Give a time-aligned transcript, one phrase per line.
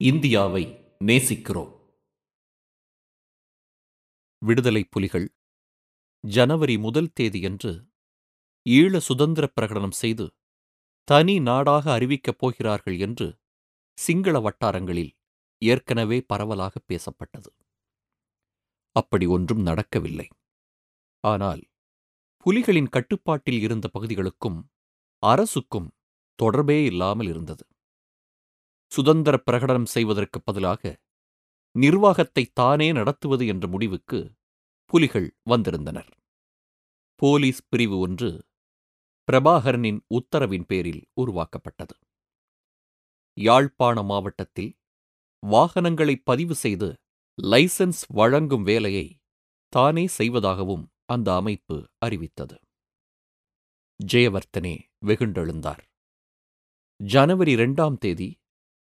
[0.00, 0.62] இந்தியாவை
[1.04, 1.72] நேசிக்கிறோம்.
[4.42, 5.26] விடுதலை புலிகள்
[6.24, 7.72] ஜனவரி முதல் தேதியன்று
[8.66, 10.26] ஈழ சுதந்திரப் பிரகடனம் செய்து
[11.08, 13.28] தனி நாடாக அறிவிக்கப் போகிறார்கள் என்று
[13.98, 15.12] சிங்கள வட்டாரங்களில்
[15.62, 17.50] ஏற்கனவே பரவலாக பேசப்பட்டது.
[18.96, 20.28] அப்படி ஒன்றும் நடக்கவில்லை.
[21.24, 21.62] ஆனால்
[22.46, 24.58] புலிகளின் கட்டுப்பாட்டில் இருந்த பகுதிகளுக்கும்
[25.22, 25.88] அரசுக்கும்
[26.38, 27.64] தொடர்பே இல்லாமல் இருந்தது.
[28.92, 30.82] சுதந்திர பிரகடனம் செய்வதற்கு பதிலாக
[31.74, 34.18] நிர்வாகத்தை தானே நடத்துவது என்ற முடிவுக்கு
[34.90, 36.10] புலிகள் வந்திருந்தனர்.
[37.20, 38.30] போலீஸ் பிரிவு ஒன்று
[39.28, 41.96] பிரபாகரனின் உத்தரவின் பேரில் உருவாக்கப்பட்டது.
[43.36, 44.72] யாழ்ப்பாண மாவட்டத்தில்
[45.42, 46.88] வாகனங்களை பதிவு செய்து
[47.42, 49.06] லைசன்ஸ் வழங்கும் வேலையை
[49.72, 52.56] தானே செய்வதாகவும் அந்த அமைப்பு அறிவித்தது.
[54.00, 54.74] ஜெயவர்த்தனே
[55.06, 55.82] வெகுண்டெழுந்தார்.
[57.00, 58.28] ஜனவரி இரண்டாம் தேதி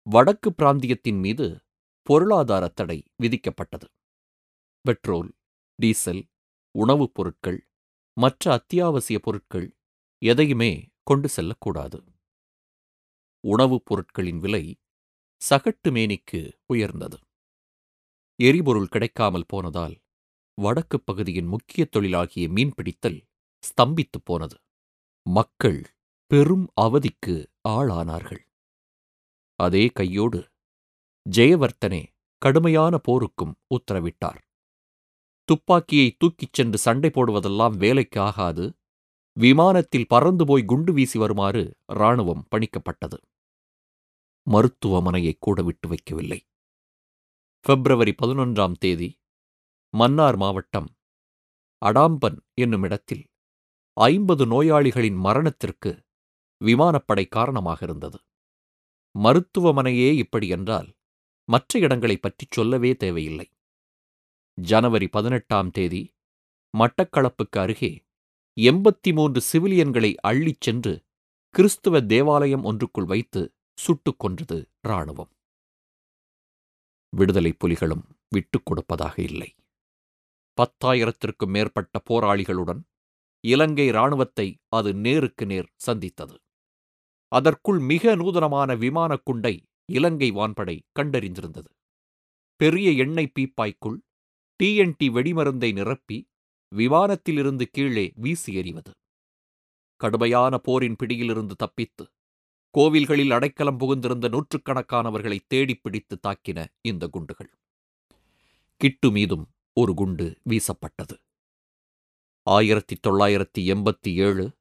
[0.07, 1.45] வடக்கு பிராந்தியத்தின் மீது
[2.09, 3.87] பொருளாதார தடை விதிக்கப்பட்டது.
[4.85, 5.29] பெட்ரோல்
[5.79, 6.21] டீசல்
[6.75, 7.59] உணவுப் பொருட்கள்
[8.17, 9.67] மற்ற அத்தியாவசிய பொருட்கள்
[10.21, 10.71] எதையுமே
[11.03, 11.99] கொண்டு செல்லக்கூடாது.
[13.43, 14.63] உணவுப் பொருட்களின் விலை
[15.41, 17.17] சகட்டு மேனிக்கு உயர்ந்தது.
[18.39, 19.95] எரிபொருள் கிடைக்காமல் போனதால்
[20.57, 23.19] வடக்குப் பகுதியின் முக்கிய தொழிலாகிய மீன்பிடித்தல்
[23.63, 24.57] ஸ்தம்பித்துப் போனது.
[25.25, 25.79] மக்கள்
[26.31, 27.35] பெரும் அவதிக்கு
[27.69, 28.43] ஆளானார்கள்.
[29.59, 30.39] அதே கையோடு
[31.25, 32.01] ஜெயவர்த்தனே
[32.41, 34.39] கடுமையான போருக்கும் உத்தரவிட்டார்.
[35.49, 38.65] துப்பாக்கியை தூக்கிச் சென்று சண்டை போடுவதெல்லாம் வேலைக்கு ஆகாது
[39.37, 41.61] விமானத்தில் பறந்து போய் குண்டு வீசி வருமாறு
[41.93, 43.17] இராணுவம் பணிக்கப்பட்டது.
[44.47, 46.39] மருத்துவமனையை கூட விட்டு வைக்கவில்லை.
[47.65, 49.09] பிப்ரவரி பதினொன்றாம் தேதி
[49.93, 50.89] மன்னார் மாவட்டம்
[51.81, 53.23] அடாம்பன் என்னுமிடத்தில்
[53.97, 55.91] ஐம்பது நோயாளிகளின் மரணத்திற்கு
[56.61, 58.17] விமானப்படை காரணமாக இருந்தது.
[59.15, 60.95] மருத்துவமனையே இப்படி என்றால்
[61.49, 63.47] மற்ற இடங்களைப் பற்றிச் சொல்லவே தேவையில்லை.
[64.57, 66.01] ஜனவரி பதினெட்டாம் தேதி
[66.73, 67.91] மட்டக்களப்புக்கு அருகே
[68.61, 70.93] எண்பத்தி மூன்று சிவிலியன்களை அள்ளிச் சென்று
[71.55, 73.41] கிறிஸ்துவ தேவாலயம் ஒன்றுக்குள் வைத்து
[73.77, 75.31] சுட்டுக் கொன்றது இராணுவம்.
[77.09, 79.55] விடுதலை புலிகளும் விட்டுக் கொடுப்பதாக இல்லை.
[80.57, 82.81] பத்தாயிரத்திற்கும் மேற்பட்ட போராளிகளுடன்
[83.43, 86.35] இலங்கை இராணுவத்தை அது நேருக்கு நேர் சந்தித்தது.
[87.27, 91.65] அதற்குள் மிக நூதனமான விமானக் குண்டை இலங்கை வான்படை கண்டறிந்திருந்தது.
[92.55, 93.97] பெரிய எண்ணெய் பீப்பாய்க்குள்
[94.63, 96.27] டிஎன்டி வெடிமருந்தை நிரப்பி
[96.75, 98.91] விமானத்திலிருந்து கீழே வீசி எறிவது.
[99.95, 102.07] கடுமையான போரின் பிடியிலிருந்து தப்பித்து
[102.77, 107.49] கோவில்களில் அடைக்கலம் புகுந்திருந்த நூற்றுக்கணக்கானவர்களை தேடிப் பிடித்து தாக்கின இந்த குண்டுகள்.
[108.77, 111.17] கிட்டு மீதும் ஒரு குண்டு வீசப்பட்டது.
[112.43, 114.51] ஆயிரத்தி தொள்ளாயிரத்தி எண்பத்தி ஏழு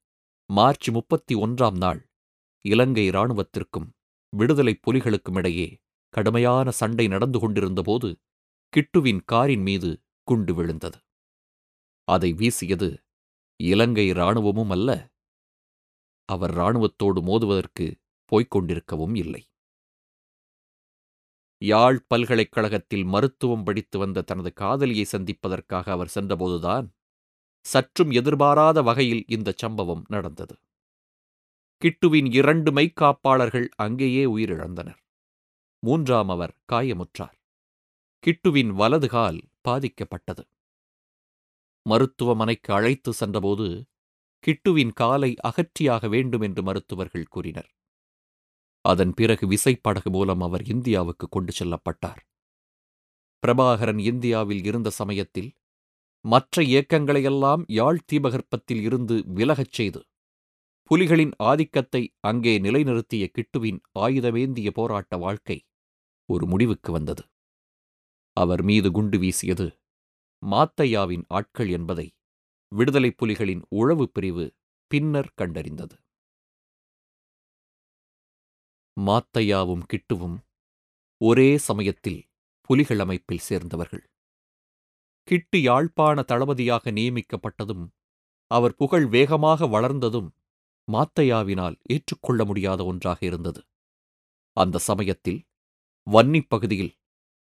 [0.46, 2.08] மார்ச் முப்பத்தி ஒன்றாம் நாள்
[2.64, 3.88] இலங்கை இராணுவத்திற்கும்
[4.32, 5.66] விடுதலைப் புலிகளுக்கும் இடையே
[6.14, 8.08] கடுமையான சண்டை நடந்து கொண்டிருந்தபோது
[8.72, 9.90] கிட்டுவின் காரின் மீது
[10.28, 10.98] குண்டு விழுந்தது.
[12.08, 12.88] அதை வீசியது
[13.60, 14.90] இலங்கை இராணுவமும் அல்ல
[16.28, 17.86] அவர் இராணுவத்தோடு மோதுவதற்கு
[18.32, 19.42] போய்க் கொண்டிருக்கவும் இல்லை.
[21.62, 26.86] யாழ் பல்கலைக்கழகத்தில் மருத்துவம் படித்து வந்த தனது காதலியை சந்திப்பதற்காக அவர் சென்றபோதுதான்
[27.64, 30.54] சற்றும் எதிர்பாராத வகையில் இந்த சம்பவம் நடந்தது.
[31.84, 35.00] கிட்டுவின் இரண்டு மெய்க்காப்பாளர்கள் அங்கேயே உயிரிழந்தனர்.
[35.82, 37.34] மூன்றாம் அவர் காயமுற்றார்.
[38.24, 40.44] கிட்டுவின் வலது கால் பாதிக்கப்பட்டது.
[41.86, 43.86] மருத்துவமனைக்கு அழைத்து சென்றபோது
[44.44, 47.68] கிட்டுவின் காலை அகற்றியாக வேண்டும் என்று மருத்துவர்கள் கூறினர்.
[48.80, 52.22] அதன் பிறகு விசைப்படகு மூலம் அவர் இந்தியாவுக்கு கொண்டு செல்லப்பட்டார்.
[53.42, 55.52] பிரபாகரன் இந்தியாவில் இருந்த சமயத்தில்
[56.20, 60.02] மற்ற இயக்கங்களையெல்லாம் யாழ் தீபகற்பத்தில் இருந்து விலகச் செய்து
[60.90, 65.56] புலிகளின் ஆதிக்கத்தை அங்கே நிலைநிறுத்திய கிட்டுவின் ஆயுதமேந்திய போராட்ட வாழ்க்கை
[66.28, 67.24] ஒரு முடிவுக்கு வந்தது.
[68.36, 69.66] அவர் மீது குண்டு வீசியது
[70.42, 72.06] மாத்தையாவின் ஆட்கள் என்பதை
[72.72, 74.44] விடுதலை புலிகளின் உழவு பிரிவு
[74.90, 75.96] பின்னர் கண்டறிந்தது.
[78.96, 80.36] மாத்தையாவும் கிட்டுவும்
[81.20, 82.20] ஒரே சமயத்தில்
[82.70, 84.04] புலிகள் அமைப்பில் சேர்ந்தவர்கள்.
[85.28, 87.84] கிட்டு யாழ்ப்பாண தளபதியாக நியமிக்கப்பட்டதும்
[88.50, 90.28] அவர் புகழ் வேகமாக வளர்ந்ததும்
[90.88, 93.60] மாத்தையாவினால் ஏற்றுக்கொள்ள முடியாத ஒன்றாக இருந்தது.
[94.56, 95.40] அந்த சமயத்தில்
[96.06, 96.92] வன்னிப் பகுதியில்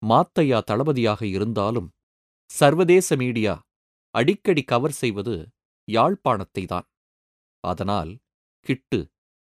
[0.02, 1.88] மாத்தையா தளபதியாக இருந்தாலும்
[2.50, 3.54] சர்வதேச மீடியா
[4.14, 5.34] அடிக்கடி கவர் செய்வது
[5.88, 6.86] யாழ்ப்பாணத்தை தான்
[7.64, 8.10] அதனால்
[8.66, 8.98] கிட்டு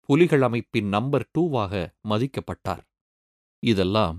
[0.09, 1.73] புலிகள் அமைப்பின் நம்பர் டூவாக
[2.09, 2.83] மதிக்கப்பட்டார்.
[3.63, 4.17] இதெல்லாம்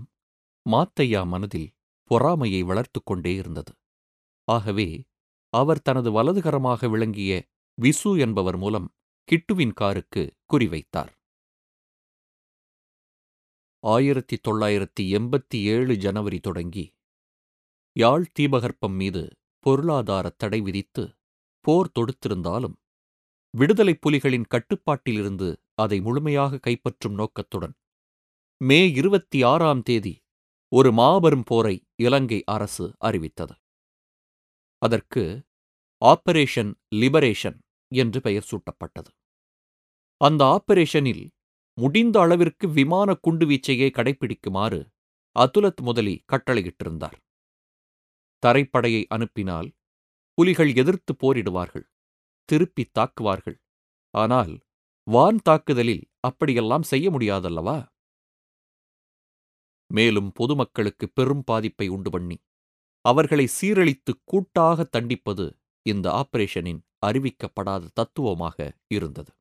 [0.67, 1.69] மாத்தையா மனதில்
[2.11, 3.73] பொறாமையை வளர்த்து கொண்டே இருந்தது.
[4.49, 4.89] ஆகவே
[5.53, 7.33] அவர் தனது வலதுகரமாக விளங்கிய
[7.79, 8.89] விசு என்பவர் மூலம்
[9.29, 11.13] கிட்டுவின் காருக்கு குறிவைத்தார்.
[13.85, 16.85] ஆயிரத்தி தொள்ளாயிரத்தி எண்பத்தி ஏழு ஜனவரி தொடங்கி
[17.97, 19.23] யாழ் தீபகற்பம் மீது
[19.67, 21.05] பொருளாதார தடை விதித்து
[21.65, 22.77] போர் தொடுத்திருந்தாலும்
[23.55, 27.75] விடுதலைப் புலிகளின் கட்டுப்பாட்டிலிருந்து அதை முழுமையாக கைப்பற்றும் நோக்கத்துடன்
[28.61, 30.15] மே இருபத்தி ஆறாம் தேதி
[30.73, 33.55] ஒரு மாபெரும் போரை இலங்கை அரசு அறிவித்தது.
[34.83, 35.23] அதற்கு
[36.03, 37.59] ஆபரேஷன் லிபரேஷன்
[37.93, 39.11] என்று பெயர் சூட்டப்பட்டது.
[40.21, 41.25] அந்த ஆபரேஷனில்
[41.79, 44.81] முடிந்த அளவிற்கு விமான குண்டுவீச்சையே கடைபிடிக்குமாறு
[45.37, 47.19] அதுலத் முதலி கட்டளையிட்டிருந்தார்.
[48.43, 49.69] தரைப்படையை அனுப்பினால்
[50.39, 51.87] புலிகள் எதிர்த்து போரிடுவார்கள்
[52.49, 53.59] திருப்பி தாக்குவார்கள்.
[54.15, 54.53] ஆனால்
[55.07, 57.79] வான் தாக்குதலில் அப்படியெல்லாம் செய்ய முடியாதல்லவா?
[59.91, 62.37] மேலும் பொதுமக்களுக்கு பெரும் பாதிப்பை உண்டு பண்ணி
[63.05, 65.45] அவர்களை சீரழித்து கூட்டாக தண்டிப்பது
[65.87, 68.57] இந்த ஆபரேஷனின் அறிவிக்கப்படாத தத்துவமாக
[68.89, 69.33] இருந்தது.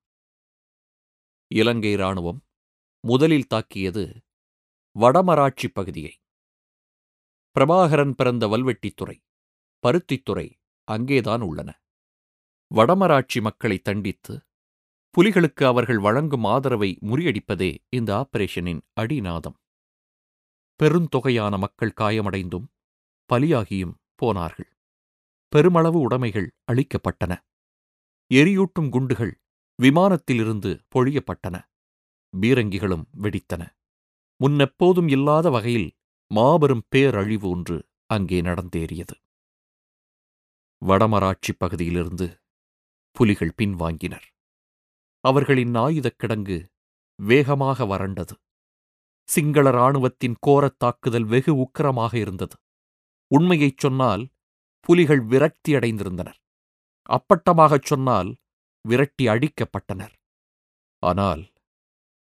[1.52, 2.40] இலங்கை இராணுவம்
[3.04, 4.04] முதலில் தாக்கியது
[4.96, 6.14] வடமராட்சி பகுதியை.
[7.56, 9.18] பிரபாகரன் பிறந்த வல்வெட்டித்துறை
[9.84, 10.48] பருத்தித்துறை
[10.88, 11.70] அங்கேதான் உள்ளன.
[12.72, 14.34] வடமராட்சி மக்களை தண்டித்து
[15.18, 19.58] புலிகளுக்கு அவர்கள் வழங்கும் ஆதரவை முறியடிப்பதே இந்த ஆபரேஷனின் அடிநாதம்.
[20.80, 22.68] பெருந்தொகையான மக்கள் காயமடைந்தும்
[23.30, 24.70] பலியாகியும் போனார்கள்.
[25.54, 27.34] பெருமளவு உடைமைகள் அளிக்கப்பட்டன
[28.34, 29.34] எரியூட்டும் குண்டுகள்
[29.80, 31.56] விமானத்திலிருந்து பொழியப்பட்டன.
[32.34, 33.64] பீரங்கிகளும் வெடித்தன.
[34.40, 35.90] முன்னெப்போதும் இல்லாத வகையில்
[36.32, 39.16] மாபெரும் பேரழிவு ஒன்று அங்கே நடந்தேறியது.
[40.82, 42.28] வடமராட்சி பகுதியிலிருந்து
[43.16, 44.26] புலிகள் பின்வாங்கினர்.
[45.24, 46.58] அவர்களின் ஆயுதக் கிடங்கு
[47.20, 48.36] வேகமாக வறண்டது.
[49.30, 52.58] சிங்கள இராணுவத்தின் கோரத் தாக்குதல் வெகு உக்கிரமாக இருந்தது.
[53.32, 54.24] உண்மையைச் சொன்னால்
[54.80, 56.40] புலிகள் விரக்தியடைந்திருந்தனர்.
[57.10, 58.30] அப்பட்டமாகச் சொன்னால்
[58.86, 60.16] விரட்டி அடிக்கப்பட்டனர்.
[61.04, 61.44] ஆனால்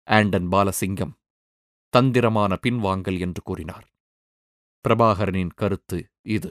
[0.09, 1.15] ஆண்டன் பாலசிங்கம்
[1.95, 3.87] தந்திரமான பின்வாங்கல் என்று கூறினார்.
[4.85, 5.99] பிரபாகரனின் கருத்து
[6.37, 6.51] இது.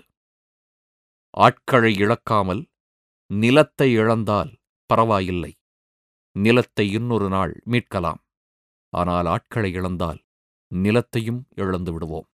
[1.37, 2.63] ஆட்களை இழக்காமல்
[3.31, 4.51] நிலத்தை இழந்தால்
[4.89, 5.51] பரவாயில்லை.
[6.35, 8.21] நிலத்தை இன்னொரு நாள் மீட்கலாம்.
[8.93, 10.19] ஆனால் ஆட்களை இழந்தால்
[10.71, 12.27] நிலத்தையும் இழந்து விடுவோம்.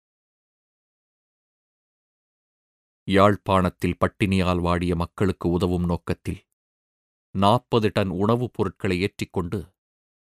[3.07, 6.41] யாழ்ப்பாணத்தில் பட்டினியால் வாடிய மக்களுக்கு உதவும் நோக்கத்தில்
[7.35, 9.59] நாற்பது டன் உணவுப் பொருட்களை ஏற்றிக்கொண்டு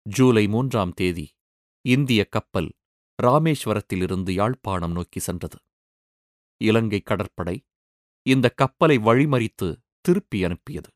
[0.06, 1.26] ஜூலை மூன்றாம் தேதி
[1.86, 2.70] இந்திய கப்பல்
[3.20, 5.58] ராமேஸ்வரத்திலிருந்து யாழ்ப்பாணம் நோக்கி சென்றது.
[6.62, 7.56] இலங்கை கடற்படை
[8.26, 9.68] இந்த கப்பலை வழிமறித்து
[10.02, 10.90] திருப்பி அனுப்பியது.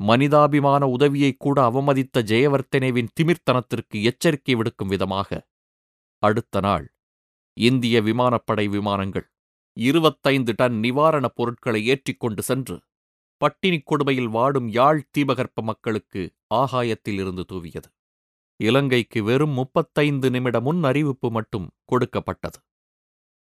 [0.00, 5.40] மனிதாபிமான உதவியை கூட அவமதித்த ஜெயவர்த்தனேவின் திமிர்த்தனத்திற்கு எச்சரிக்கை விடுக்கும் விதமாக
[6.22, 6.86] அடுத்த நாள்
[7.56, 9.26] இந்திய விமானப்படை விமானங்கள்
[9.76, 12.76] இருபத்தைந்து டன் நிவாரணப் பொருட்களை ஏற்றிக்கொண்டு சென்று
[13.40, 16.22] பட்டினிக் கொடுமையில் வாடும் யாழ் தீபகற்ப மக்களுக்கு
[16.54, 17.88] ஆகாயத்தில் இருந்து தூவியது.
[18.60, 22.58] இலங்கைக்கு வெறும் முப்பத்தைந்து நிமிட முன் அறிவிப்பு மட்டும் கொடுக்கப்பட்டது.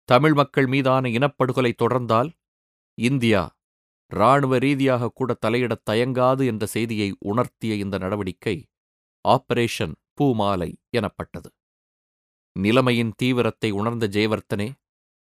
[0.10, 2.30] தமிழ் மக்கள் மீதான இனப்படுகொலை தொடர்ந்தால்
[2.98, 3.42] இந்தியா
[4.12, 8.56] இராணுவ ரீதியாக கூட தலையிடத் தயங்காது என்ற செய்தியை உணர்த்திய இந்த நடவடிக்கை
[9.26, 11.50] ஆபரேஷன் பூமாலை எனப்பட்டது.
[12.56, 14.70] நிலைமையின் தீவிரத்தை உணர்ந்த ஜெயவர்த்தனே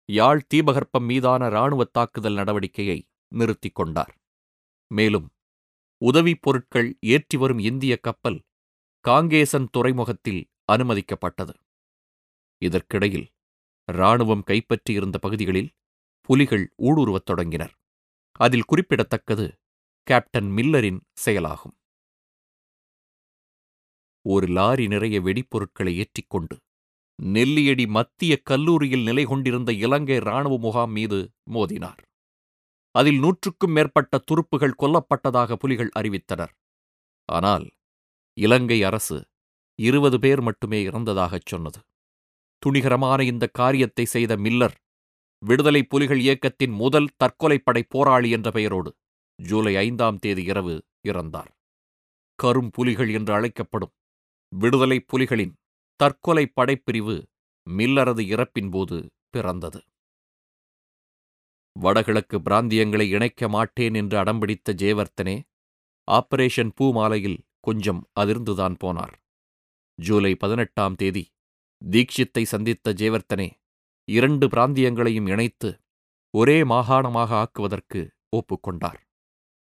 [0.09, 2.97] யாழ் தீபகற்பம் மீதான இராணுவத் தாக்குதல் நடவடிக்கையை
[3.31, 4.13] நிறுத்திக் கொண்டார்.
[4.91, 5.27] மேலும்
[6.01, 8.39] உதவிப் பொருட்கள் ஏற்றி வரும் இந்திய கப்பல்
[9.05, 11.53] காங்கேசன் துறைமுகத்தில் அனுமதிக்கப்பட்டது.
[12.61, 13.27] இதற்கிடையில்
[13.87, 15.71] இராணுவம் கைப்பற்றியிருந்த பகுதிகளில்
[16.21, 17.73] புலிகள் ஊடுருவத் தொடங்கினர்.
[18.39, 19.45] அதில் குறிப்பிடத்தக்கது
[20.07, 21.75] கேப்டன் மில்லரின் செயலாகும்.
[24.25, 26.55] ஒரு லாரி நிறைய வெடிப்பொருட்களை ஏற்றிக்கொண்டு
[27.19, 31.19] நெல்லியடி மத்திய கல்லூரியில் நிலை கொண்டிருந்த இலங்கை இராணுவ முகாம் மீது
[31.53, 32.01] மோதினார்.
[32.95, 36.53] அதில் நூற்றுக்கும் மேற்பட்ட துருப்புகள் கொல்லப்பட்டதாக புலிகள் அறிவித்தனர்.
[37.29, 37.65] ஆனால்
[38.37, 39.17] இலங்கை அரசு
[39.79, 41.79] இருபது பேர் மட்டுமே இறந்ததாகச் சொன்னது.
[42.63, 44.75] துணிகரமான இந்த காரியத்தை செய்த மில்லர்
[45.41, 48.91] விடுதலை புலிகள் இயக்கத்தின் முதல் தற்கொலைப்படை போராளி என்ற பெயரோடு
[49.39, 50.75] ஜூலை ஐந்தாம் தேதி இரவு
[51.07, 51.51] இறந்தார்.
[52.39, 53.93] கரும் புலிகள் என்று அழைக்கப்படும்
[54.51, 55.53] விடுதலை புலிகளின்
[55.99, 57.15] தற்கொலை படைப்பிரிவு
[57.67, 58.97] மில்லரது இறப்பின் போது
[59.29, 59.79] பிறந்தது.
[61.75, 65.35] வடகிழக்கு பிராந்தியங்களை இணைக்க மாட்டேன் என்று அடம்பிடித்த ஜேவர்த்தனே
[66.07, 69.15] ஆபரேஷன் பூமாலையில் கொஞ்சம் அதிர்ந்துதான் போனார்.
[69.99, 71.23] ஜூலை பதினெட்டாம் தேதி
[71.81, 73.47] தீக்ஷித்தை சந்தித்த ஜேவர்த்தனே
[74.07, 75.69] இரண்டு பிராந்தியங்களையும் இணைத்து
[76.33, 78.01] ஒரே மாகாணமாக ஆக்குவதற்கு
[78.35, 79.01] ஒப்புக்கொண்டார்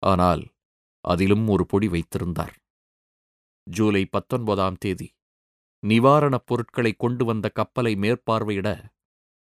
[0.02, 0.42] ஆனால்
[1.04, 2.56] அதிலும் ஒரு பொடி வைத்திருந்தார்.
[3.66, 5.08] ஜூலை பத்தொன்பதாம் தேதி
[5.87, 8.68] நிவாரணப் பொருட்களை கொண்டு வந்த கப்பலை மேற்பார்வையிட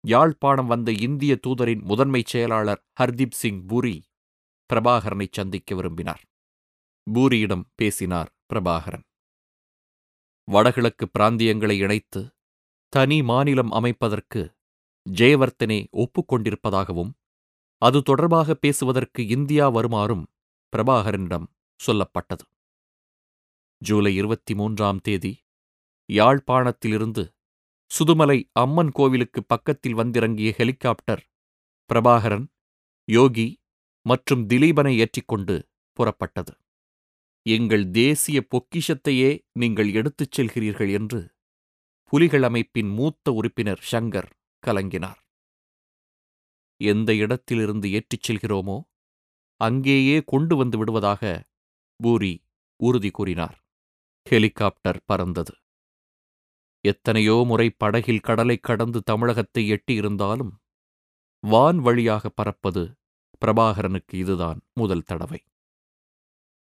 [0.03, 3.95] யாழ்ப்பாணம் வந்த இந்திய தூதரின் முதன்மைச் செயலாளர் ஹர்தீப் சிங் பூரி
[4.69, 6.23] பிரபாகரனை சந்திக்க விரும்பினார்.
[7.07, 9.05] பூரியிடம் பேசினார் பிரபாகரன்.
[10.47, 12.21] வடகிழக்கு பிராந்தியங்களை இணைத்து
[12.93, 14.41] தனி மாநிலம் அமைப்பதற்கு
[15.05, 17.11] ஜெயவர்த்தனே ஒப்புக்கொண்டிருப்பதாகவும்
[17.81, 20.25] அது தொடர்பாக பேசுவதற்கு இந்தியா வருமாறும்
[20.73, 21.47] பிரபாகரனிடம்
[21.79, 22.45] சொல்லப்பட்டது.
[23.81, 25.31] ஜூலை இருபத்தி மூன்றாம் தேதி
[26.09, 27.23] யாழ்ப்பாணத்திலிருந்து
[27.91, 31.23] சுதுமலை அம்மன் கோவிலுக்கு பக்கத்தில் வந்திறங்கிய ஹெலிகாப்டர்
[31.89, 32.47] பிரபாகரன்
[33.07, 33.47] யோகி
[34.05, 35.55] மற்றும் திலீபனை ஏற்றிக்கொண்டு
[35.97, 36.53] புறப்பட்டது.
[37.45, 41.21] எங்கள் தேசிய பொக்கிஷத்தையே நீங்கள் எடுத்துச் செல்கிறீர்கள் என்று
[42.13, 44.29] புலிகள் அமைப்பின் மூத்த உறுப்பினர் ஷங்கர்
[44.63, 45.19] கலங்கினார்.
[46.81, 48.77] எந்த இடத்திலிருந்து ஏற்றிச் செல்கிறோமோ
[49.61, 51.23] அங்கேயே கொண்டு வந்து விடுவதாக
[51.99, 52.33] பூரி
[52.79, 53.57] உறுதி கூறினார்.
[54.25, 55.53] ஹெலிகாப்டர் பறந்தது.
[56.85, 60.49] எத்தனையோ முறை படகில் கடலைக் கடந்து தமிழகத்தை எட்டியிருந்தாலும்
[61.39, 62.97] வான் வழியாக பறப்பது
[63.41, 65.43] பிரபாகரனுக்கு இதுதான் முதல் தடவை.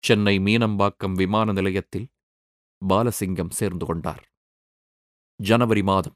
[0.05, 2.07] சென்னை மீனம்பாக்கம் விமான நிலையத்தில்
[2.89, 4.31] பாலசிங்கம் சேர்ந்து கொண்டார்.
[5.36, 6.15] ஜனவரி மாதம்.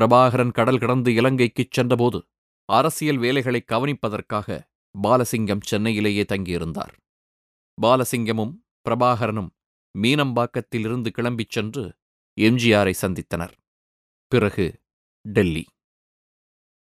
[0.00, 2.26] பிரபாகரன் கடல் கடந்து இலங்கைக்குச் சென்றபோது
[2.64, 4.70] அரசியல் வேலைகளை கவனிப்பதற்காக
[5.02, 6.94] பாலசிங்கம் சென்னையிலேயே தங்கியிருந்தார்.
[7.82, 8.54] பாலசிங்கமும்
[8.88, 9.50] பிரபாகரனும்
[9.98, 11.84] மீனம்பாக்கத்திலிருந்து கிளம்பிச் சென்று
[12.40, 13.52] எம்ஜிஆரை சந்தித்தனர்.
[14.26, 14.82] பிறகு
[15.22, 15.64] டெல்லி.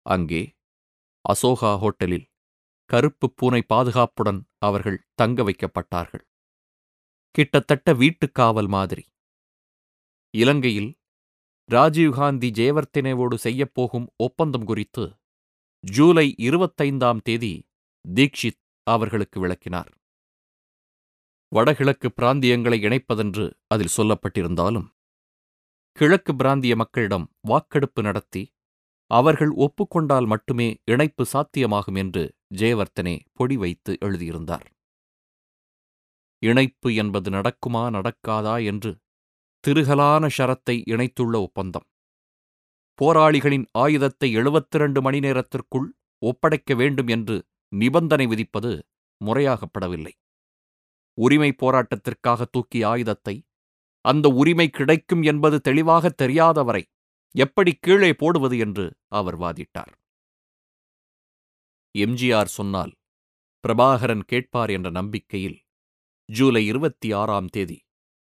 [0.07, 0.43] அங்கே
[1.25, 2.27] அசோகா ஹோட்டலில்
[2.85, 6.25] கருப்பு பூனை பாதுகாப்புடன் அவர்கள் தங்க வைக்கப்பட்டார்கள்.
[7.31, 9.05] கிட்டத்தட்ட வீட்டுக்காவல் மாதிரி.
[10.35, 10.91] இலங்கையில்
[11.71, 15.05] ராஜீவ்காந்தி ஜெயவர்த்தனேவோடு செய்யப்போகும் ஒப்பந்தம் குறித்து
[15.81, 17.53] ஜூலை இருபத்தைந்தாம் தேதி
[18.15, 19.93] தீக்ஷித் அவர்களுக்கு விளக்கினார்.
[21.49, 24.89] வடகிழக்கு பிராந்தியங்களை இணைப்பதென்று அதில் சொல்லப்பட்டிருந்தாலும்
[25.99, 28.43] கிழக்கு பிராந்திய மக்களிடம் வாக்கெடுப்பு நடத்தி
[29.11, 32.23] அவர்கள் ஒப்புக்கொண்டால் மட்டுமே இணைப்பு சாத்தியமாகும் என்று
[32.57, 34.65] ஜெயவர்த்தனே பொடி வைத்து எழுதியிருந்தார்.
[36.43, 38.93] இணைப்பு என்பது நடக்குமா நடக்காதா என்று
[39.65, 41.87] திருகலான ஷரத்தை இணைத்துள்ள ஒப்பந்தம்.
[42.99, 45.89] போராளிகளின் ஆயுதத்தை எழுபத்திரண்டு மணி நேரத்திற்குள்
[46.23, 47.37] ஒப்படைக்க வேண்டும் என்று
[47.73, 48.73] நிபந்தனை விதிப்பது
[49.21, 50.15] முறையாகப்படவில்லை.
[51.19, 53.35] உரிமை போராட்டத்திற்காக தூக்கிய ஆயுதத்தை
[54.03, 56.83] அந்த உரிமை கிடைக்கும் என்பது தெளிவாக தெரியாதவரை
[57.35, 59.93] எப்படி கீழே போடுவது என்று அவர் வாதிட்டார்.
[61.99, 62.93] எம்ஜிஆர் சொன்னால்
[63.69, 65.63] பிரபாகரன் கேட்பார் என்ற நம்பிக்கையில்
[66.33, 67.83] ஜூலை இருபத்தி ஆறாம் தேதி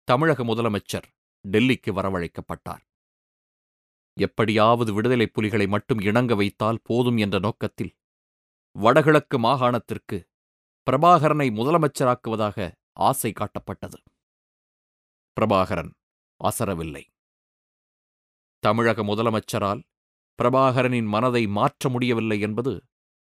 [0.05, 1.09] தமிழக முதலமைச்சர்
[1.49, 2.85] டெல்லிக்கு வரவழைக்கப்பட்டார்.
[4.21, 7.97] எப்படியாவது விடுதலைப் புலிகளை மட்டும் இணங்க வைத்தால் போதும் என்ற நோக்கத்தில்
[8.73, 10.29] வடகிழக்கு மாகாணத்திற்கு
[10.91, 13.99] பிரபாகரனை முதலமைச்சராக்குவதாக ஆசை காட்டப்பட்டது.
[15.37, 15.91] பிரபாகரன்
[16.41, 17.03] அசரவில்லை
[18.63, 19.83] தமிழக முதலமைச்சரால்
[20.39, 22.73] பிரபாகரனின் மனதை மாற்ற முடியவில்லை என்பது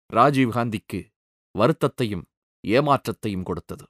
[0.09, 0.99] ராஜீவ்காந்திக்கு
[1.55, 2.23] வருத்தத்தையும்
[2.63, 3.85] ஏமாற்றத்தையும் கொடுத்தது.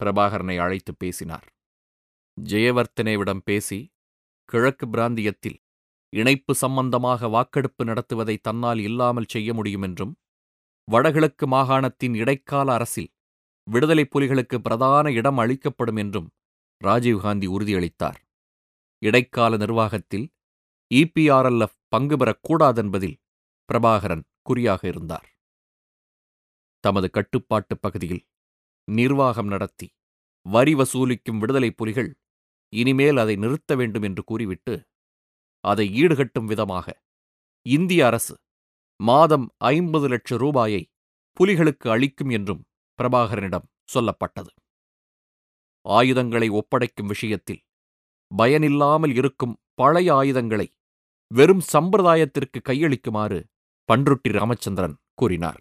[0.00, 1.46] பிரபாகரனை அழைத்து பேசினார்.
[2.36, 3.78] ஜெயவர்த்தனேவிடம் பேசி
[4.48, 5.58] கிழக்கு பிராந்தியத்தில்
[6.12, 10.14] இணைப்பு சம்பந்தமாக வாக்கெடுப்பு நடத்துவதை தன்னால் இல்லாமல் செய்ய முடியும் என்றும்
[10.88, 13.10] வடகிழக்கு மாகாணத்தின் இடைக்கால அரசில்
[13.66, 16.28] விடுதலைப் புலிகளுக்கு பிரதான இடம் அளிக்கப்படும் என்றும்
[16.84, 18.20] ராஜீவ்காந்தி உறுதியளித்தார்.
[19.02, 20.26] இடைக்கால நிர்வாகத்தில்
[20.94, 23.16] இபிஆர்எல்எஃப் பங்கு பெறக்கூடாதென்பதில்
[23.68, 25.28] பிரபாகரன் குறியாக இருந்தார்.
[26.84, 28.22] தமது கட்டுப்பாட்டு பகுதியில்
[28.88, 29.88] நிர்வாகம் நடத்தி
[30.46, 32.10] வரி வசூலிக்கும் விடுதலைப் புலிகள்
[32.72, 34.74] இனிமேல் அதை நிறுத்த வேண்டும் என்று கூறிவிட்டு
[35.64, 36.86] அதை ஈடுகட்டும் விதமாக
[37.66, 38.34] இந்திய அரசு
[39.00, 40.82] மாதம் ஐம்பது லட்சம் ரூபாயை
[41.36, 42.62] புலிகளுக்கு அளிக்கும் என்றும்
[42.98, 44.52] பிரபாகரனிடம் சொல்லப்பட்டது.
[45.86, 47.62] ஆயுதங்களை ஒப்படைக்கும் விஷயத்தில்.
[48.36, 50.68] பயனில்லாமல் இருக்கும் பழைய ஆயுதங்களை
[51.30, 53.38] வெறும் சம்பிரதாயத்திற்கு கையளிக்குமாறு
[53.88, 55.60] பன்ருட்டி ராமச்சந்திரன் கூறினார்.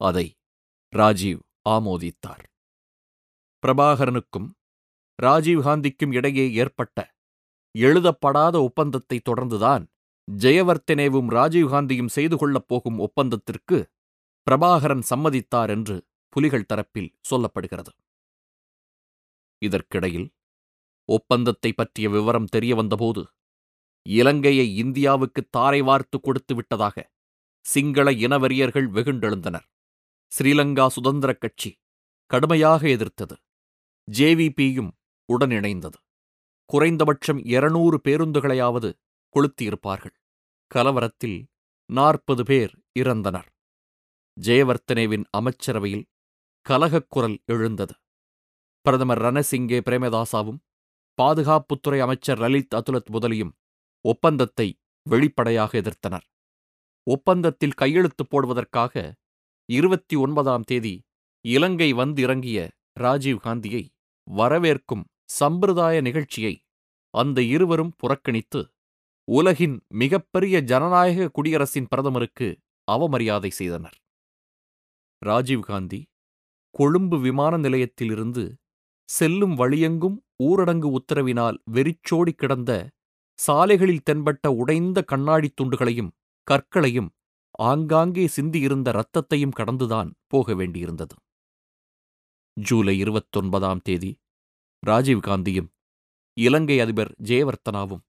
[0.00, 0.26] அதை
[0.92, 2.44] ராஜீவ் ஆமோதித்தார்.
[3.62, 4.48] பிரபாகரனுக்கும்
[5.22, 6.98] ராஜீவ்காந்திக்கும் இடையே ஏற்பட்ட
[7.74, 9.84] எழுதப்படாத ஒப்பந்தத்தை தொடர்ந்துதான்
[10.38, 13.78] ஜெயவர்த்தனேவும் ராஜீவ்காந்தியும் செய்து கொள்ளப் போகும் ஒப்பந்தத்திற்கு
[14.46, 15.96] பிரபாகரன் சம்மதித்தார் என்று
[16.28, 17.92] புலிகள் தரப்பில் சொல்லப்படுகிறது.
[19.58, 20.34] இதற்கிடையில்
[21.08, 23.22] ஒப்பந்தத்தை பற்றிய விவரம் தெரிய வந்தபோது
[24.02, 27.12] இலங்கையை இந்தியாவுக்கு தாரை வார்த்து கொடுத்து விட்டதாக
[27.60, 29.66] சிங்கள இனவெறியர்கள் வெகுண்டெழுந்தனர்.
[30.32, 31.80] ஸ்ரீலங்கா சுதந்திரக் கட்சி
[32.26, 33.36] கடுமையாக எதிர்த்தது.
[34.12, 34.90] ஜேவிபியும்
[35.28, 35.98] உடனிணைந்தது.
[36.64, 38.90] குறைந்தபட்சம் இருநூறு பேருந்துகளையாவது
[39.34, 40.16] கொளுத்தியிருப்பார்கள்.
[40.74, 41.46] கலவரத்தில்
[41.86, 43.48] நாற்பது பேர் இறந்தனர்.
[44.40, 46.06] ஜெயவர்த்தனேவின் அமைச்சரவையில்
[46.66, 47.94] கலகக் குரல் எழுந்தது.
[48.86, 50.58] பிரதமர் ரணசிங்கே பிரேமதாசாவும்
[51.18, 53.52] பாதுகாப்புத்துறை அமைச்சர் லலித் அதுலத் முதலியும்
[54.04, 54.66] ஒப்பந்தத்தை
[55.06, 56.26] வெளிப்படையாக எதிர்த்தனர்.
[57.06, 58.94] ஒப்பந்தத்தில் கையெழுத்து போடுவதற்காக
[59.68, 60.94] இருபத்தி ஒன்பதாம் தேதி
[61.44, 62.58] இலங்கை வந்திறங்கிய
[63.00, 63.82] ராஜீவ்காந்தியை
[64.26, 66.54] வரவேற்கும் சம்பிரதாய நிகழ்ச்சியை
[67.14, 68.60] அந்த இருவரும் புறக்கணித்து
[69.28, 72.48] உலகின் மிகப்பெரிய ஜனநாயக குடியரசின் பிரதமருக்கு
[72.88, 73.96] அவமரியாதை செய்தனர்.
[75.22, 76.00] ராஜீவ்காந்தி
[76.74, 78.44] கொழும்பு விமான நிலையத்திலிருந்து
[79.08, 82.72] செல்லும் வழியெங்கும் ஊரடங்கு உத்தரவினால் வெறிச்சோடி கிடந்த
[83.38, 86.14] சாலைகளில் தென்பட்ட உடைந்த கண்ணாடித் துண்டுகளையும்
[86.50, 87.10] கற்களையும்
[87.60, 91.14] ஆங்காங்கே சிந்தியிருந்த இரத்தத்தையும் கடந்துதான் போக வேண்டியிருந்தது.
[92.56, 94.10] ஜூலை இருபத்தொன்பதாம் தேதி
[94.86, 95.68] ராஜீவ்காந்தியும்
[96.36, 98.02] இலங்கை அதிபர் ஜெயவர்த்தனாவும்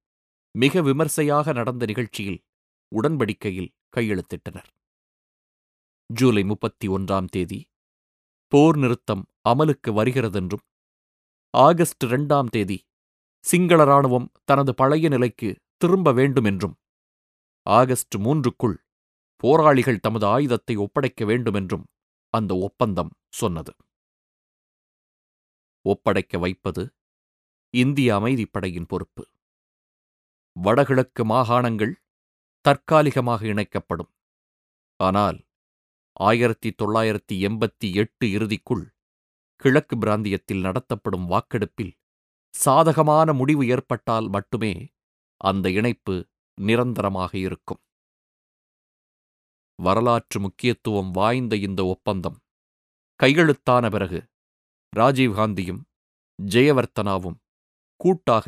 [0.55, 2.39] மிக விமர்சையாக நடந்த நிகழ்ச்சியில்
[2.91, 4.69] உடன்படிக்கையில் கையெழுத்திட்டனர்.
[6.09, 7.59] ஜூலை முப்பத்தி ஒன்றாம் தேதி
[8.51, 10.65] போர் நிறுத்தம் அமலுக்கு வருகிறதென்றும்
[11.63, 12.77] ஆகஸ்ட் இரண்டாம் தேதி
[13.43, 16.73] சிங்கள இராணுவம் தனது பழைய நிலைக்கு திரும்ப வேண்டுமென்றும்
[17.65, 18.75] ஆகஸ்ட் மூன்றுக்குள்
[19.43, 21.85] போராளிகள் தமது ஆயுதத்தை ஒப்படைக்க வேண்டுமென்றும்
[22.29, 23.73] அந்த ஒப்பந்தம் சொன்னது.
[25.85, 26.83] ஒப்படைக்க வைப்பது
[27.73, 29.23] இந்திய அமைதிப்படையின் பொறுப்பு.
[30.55, 31.93] வடகிழக்கு மாகாணங்கள்
[32.61, 34.11] தற்காலிகமாக இணைக்கப்படும்.
[34.99, 35.39] ஆனால்
[36.11, 38.85] ஆயிரத்தி தொள்ளாயிரத்தி எண்பத்தி எட்டு இறுதிக்குள்
[39.55, 41.93] கிழக்கு பிராந்தியத்தில் நடத்தப்படும் வாக்கெடுப்பில்
[42.53, 44.73] சாதகமான முடிவு ஏற்பட்டால் மட்டுமே
[45.41, 46.15] அந்த இணைப்பு
[46.57, 47.81] நிரந்தரமாக இருக்கும்.
[49.79, 52.37] வரலாற்று முக்கியத்துவம் வாய்ந்த இந்த ஒப்பந்தம்
[53.19, 54.19] கையெழுத்தான பிறகு
[54.93, 55.81] ராஜீவ்காந்தியும்
[56.39, 57.37] ஜெயவர்த்தனாவும்
[57.99, 58.47] கூட்டாக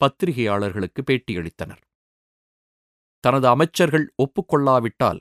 [0.00, 1.82] பத்திரிகையாளர்களுக்கு பேட்டியளித்தனர்.
[3.24, 5.20] தனது அமைச்சர்கள் ஒப்புக்கொள்ளாவிட்டால்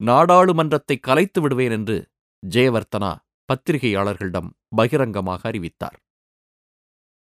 [0.00, 1.96] நாடாளுமன்றத்தை கலைத்து விடுவேன் என்று
[2.42, 3.12] ஜெயவர்த்தனா
[3.50, 6.02] பத்திரிகையாளர்களிடம் பகிரங்கமாக அறிவித்தார்.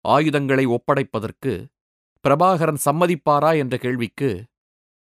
[0.00, 1.68] ஆயுதங்களை ஒப்படைப்பதற்கு
[2.28, 4.46] பிரபாகரன் சம்மதிப்பாரா என்ற கேள்விக்கு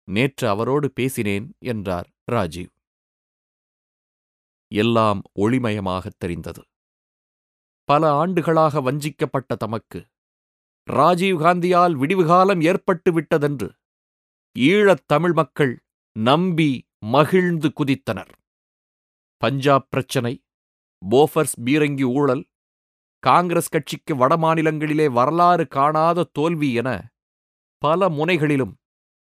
[0.04, 2.68] நேற்று அவரோடு பேசினேன் என்றார் ராஜீவ்.
[4.74, 6.62] எல்லாம் ஒளிமயமாகத் தெரிந்தது.
[7.84, 10.08] பல ஆண்டுகளாக வஞ்சிக்கப்பட்ட தமக்கு
[10.90, 13.70] ராஜீவ்காந்தியால் விடிவுகாலம் ஏற்பட்டு விட்டதென்று
[14.58, 18.32] ஈழத் தமிழ் மக்கள் நம்பி மகிழ்ந்து குதித்தனர்.
[19.36, 20.42] பஞ்சாப் பிரச்சினை
[21.10, 22.44] போஃபர்ஸ் பீரங்கி ஊழல்
[23.18, 26.90] காங்கிரஸ் கட்சிக்கு வடமாநிலங்களிலே வரலாறு காணாத தோல்வி என
[27.82, 28.74] பல முனைகளிலும்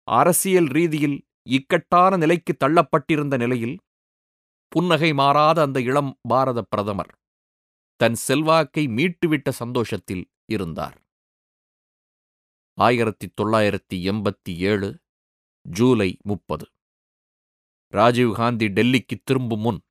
[0.07, 1.17] அரசியல் ரீதியில்
[1.49, 3.75] இக்கட்டான நிலைக்கு தள்ளப்பட்டிருந்த நிலையில்
[4.67, 7.11] புன்னகை மாறாத அந்த இளம் பாரத பிரதமர்
[7.95, 10.97] தன் செல்வாக்கை மீட்டுவிட்ட சந்தோஷத்தில் இருந்தார்.
[12.77, 14.99] ஆயிரத்தி தொள்ளாயிரத்தி எண்பத்தி ஏழு
[15.61, 16.65] ஜூலை முப்பது.
[17.93, 19.81] ராஜீவ்காந்தி டெல்லிக்கு திரும்பும் முன்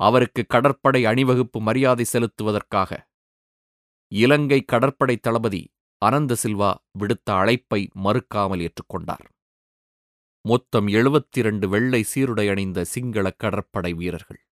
[0.00, 3.08] அவருக்கு கடற்படை அணிவகுப்பு மரியாதை செலுத்துவதற்காக.
[4.12, 9.26] இலங்கை கடற்படை தளபதி அனந்த சில்வா விடுத்த அழைப்பை மறுக்காமல் ஏற்றுக்கொண்டார்.
[10.48, 14.46] மொத்தம் எழுபத்தி இரண்டு வெள்ளை சீருடை அணிந்த சிங்கள கடற்படை வீரர்கள்.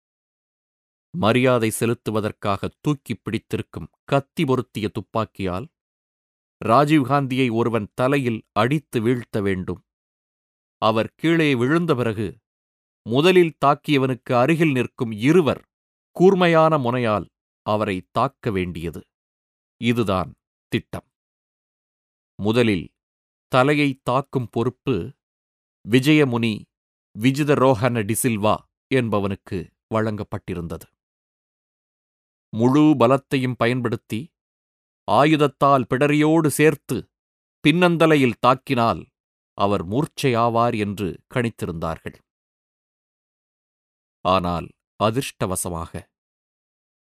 [1.17, 5.67] மரியாதை செலுத்துவதற்காக தூக்கிப் பிடித்திருக்கும் கத்தி பொருத்திய துப்பாக்கியால்
[6.65, 9.83] ராஜீவ்காந்தியை ஒருவன் தலையில் அடித்து வீழ்த்த வேண்டும்.
[10.77, 12.37] அவர் கீழே விழுந்த பிறகு
[13.05, 15.61] முதலில் தாக்கியவனுக்கு அருகில் நிற்கும் இருவர்
[16.15, 17.27] கூர்மையான முனையால்
[17.65, 19.01] அவரை தாக்க வேண்டியது.
[19.81, 20.31] இதுதான்
[20.71, 21.07] திட்டம்.
[22.39, 22.87] முதலில்
[23.51, 24.95] தலையை தாக்கும் பொறுப்பு
[25.85, 26.53] விஜயமுனி
[27.15, 28.55] விஜிதரோஹன டிசில்வா
[28.91, 29.59] என்பவனுக்கு
[29.93, 30.87] வழங்கப்பட்டிருந்தது.
[32.53, 34.19] முழு பலத்தையும் பயன்படுத்தி
[35.07, 36.97] ஆயுதத்தால் பிடரியோடு சேர்த்து
[37.63, 39.01] பின்னந்தலையில் தாக்கினால்
[39.57, 42.17] அவர் மூர்ச்சையாவார் என்று கணித்திருந்தார்கள்.
[44.25, 44.67] ஆனால்
[44.99, 45.91] அதிர்ஷ்டவசமாக.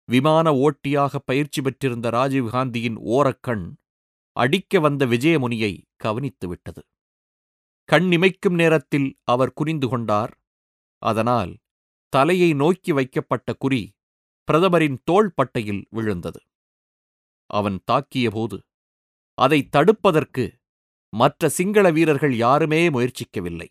[0.10, 3.66] விமான ஓட்டியாக பயிற்சி பெற்றிருந்த ராஜீவ்காந்தியின் ஓரக்கண்
[4.36, 6.82] அடிக்க வந்த விஜயமுனியை கவனித்துவிட்டது.
[7.90, 10.34] கண் இமைக்கும் நேரத்தில் அவர் குனிந்து கொண்டார்.
[11.02, 11.52] அதனால்
[12.14, 13.82] தலையை நோக்கி வைக்கப்பட்ட குறி
[14.48, 16.40] பிரதமரின் தோள்பட்டையில் விழுந்தது.
[17.50, 18.58] அவன் தாக்கியபோது
[19.38, 20.46] அதை தடுப்பதற்கு
[21.14, 23.70] மற்ற சிங்கள வீரர்கள் யாருமே முயற்சிக்கவில்லை.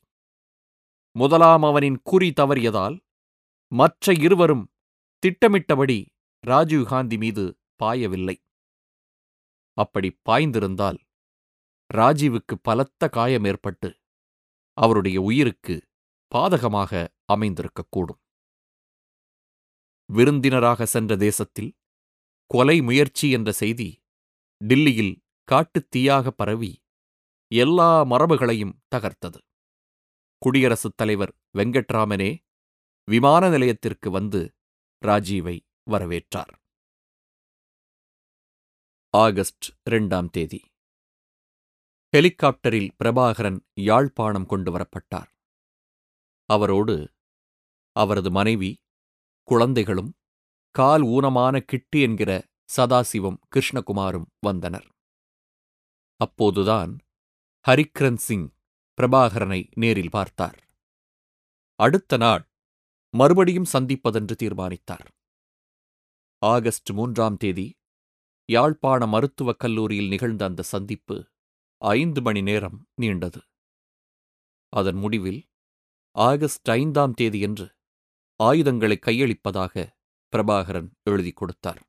[1.16, 2.96] முதலாம் அவனின் குறி தவறியதால்
[3.68, 4.70] மற்ற இருவரும்
[5.18, 6.12] திட்டமிட்டபடி
[6.46, 8.36] ராஜீவ்காந்தி மீது பாயவில்லை.
[9.72, 10.98] அப்படி பாய்ந்திருந்தால்
[11.94, 13.96] ராஜீவுக்கு பலத்த காயம் ஏற்பட்டு
[14.72, 15.88] அவருடைய உயிருக்கு
[16.34, 18.20] பாதகமாக அமைந்திருக்கக்கூடும்.
[20.04, 21.76] விருந்தினராக சென்ற தேசத்தில்
[22.46, 24.02] கொலை முயற்சி என்ற செய்தி
[24.64, 26.84] டில்லியில் காட்டுத் தீயாக பரவி
[27.54, 29.38] எல்லா மரபுகளையும் தகர்த்தது.
[30.38, 32.45] குடியரசுத் தலைவர் வெங்கட்ராமனே
[33.08, 34.54] விமான நிலையத்திற்கு வந்து
[35.02, 35.56] ராஜீவை
[35.90, 36.54] வரவேற்றார்.
[39.14, 40.60] ஆகஸ்ட் இரண்டாம் தேதி.
[42.12, 45.30] ஹெலிகாப்டரில் பிரபாகரன் யாழ்ப்பாணம் கொண்டு வரப்பட்டார்.
[46.48, 46.96] அவரோடு
[47.96, 48.70] அவரது மனைவி
[49.48, 50.10] குழந்தைகளும்
[50.70, 52.30] கால் ஊனமான கிட்டி என்கிற
[52.76, 54.88] சதாசிவம் கிருஷ்ணகுமாரும் வந்தனர்.
[56.20, 56.92] அப்போதுதான்
[57.64, 58.48] ஹரிக்ரன் சிங்
[58.98, 60.58] பிரபாகரனை நேரில் பார்த்தார்.
[61.78, 62.44] அடுத்த நாள்
[63.18, 65.06] மறுபடியும் சந்திப்பதென்று தீர்மானித்தார்.
[66.42, 67.66] ஆகஸ்ட் மூன்றாம் தேதி
[68.48, 71.16] யாழ்ப்பாண மருத்துவக் கல்லூரியில் நிகழ்ந்த அந்த சந்திப்பு
[71.82, 73.40] ஐந்து மணி நேரம் நீண்டது.
[74.72, 75.40] அதன் முடிவில்
[76.16, 77.66] ஆகஸ்ட் ஐந்தாம் தேதியன்று
[78.40, 79.74] ஆயுதங்களை கையளிப்பதாக
[80.32, 81.82] பிரபாகரன் எழுதிக் கொடுத்தார்.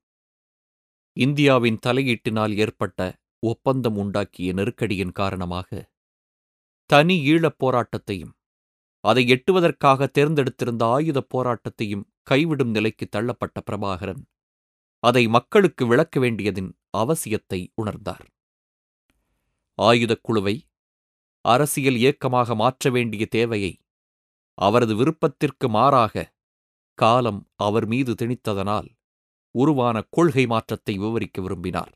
[1.17, 2.99] இந்தியாவின் தலையீட்டினால் ஏற்பட்ட
[3.43, 5.69] ஒப்பந்தம் உண்டாக்கிய நெருக்கடியின் காரணமாக
[6.89, 8.33] தனி ஈழப் போராட்டத்தையும்
[9.03, 14.23] அதை எட்டுவதற்காக தேர்ந்தெடுத்திருந்த ஆயுதப் போராட்டத்தையும் கைவிடும் நிலைக்கு தள்ளப்பட்ட பிரபாகரன்.
[15.03, 18.25] அதை மக்களுக்கு விளக்க வேண்டியதின் அவசியத்தை உணர்ந்தார்.
[19.77, 20.55] ஆயுதக் குழுவை
[21.45, 23.73] அரசியல் இயக்கமாக மாற்ற வேண்டிய தேவையை
[24.57, 26.33] அவரது விருப்பத்திற்கு மாறாக
[26.93, 28.87] காலம் அவர் மீது திணித்ததனால்
[29.55, 31.93] உருவான கொள்கை மாற்றத்தை விவரிக்க விரும்பினார்.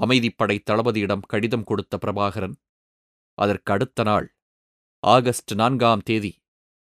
[0.00, 2.56] அமைதிப்படை தளபதியிடம் கடிதம் கொடுத்த பிரபாகரன்
[3.38, 4.26] அதற்கு அடுத்த நாள்
[5.02, 6.30] ஆகஸ்ட் நான்காம் தேதி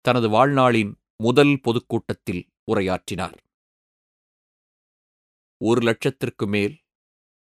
[0.05, 2.41] தனது வாழ்நாளின் முதல் பொதுக்கூட்டத்தில்
[2.73, 3.37] உரையாற்றினார்.
[5.61, 6.75] ஒரு லட்சத்திற்கு மேல்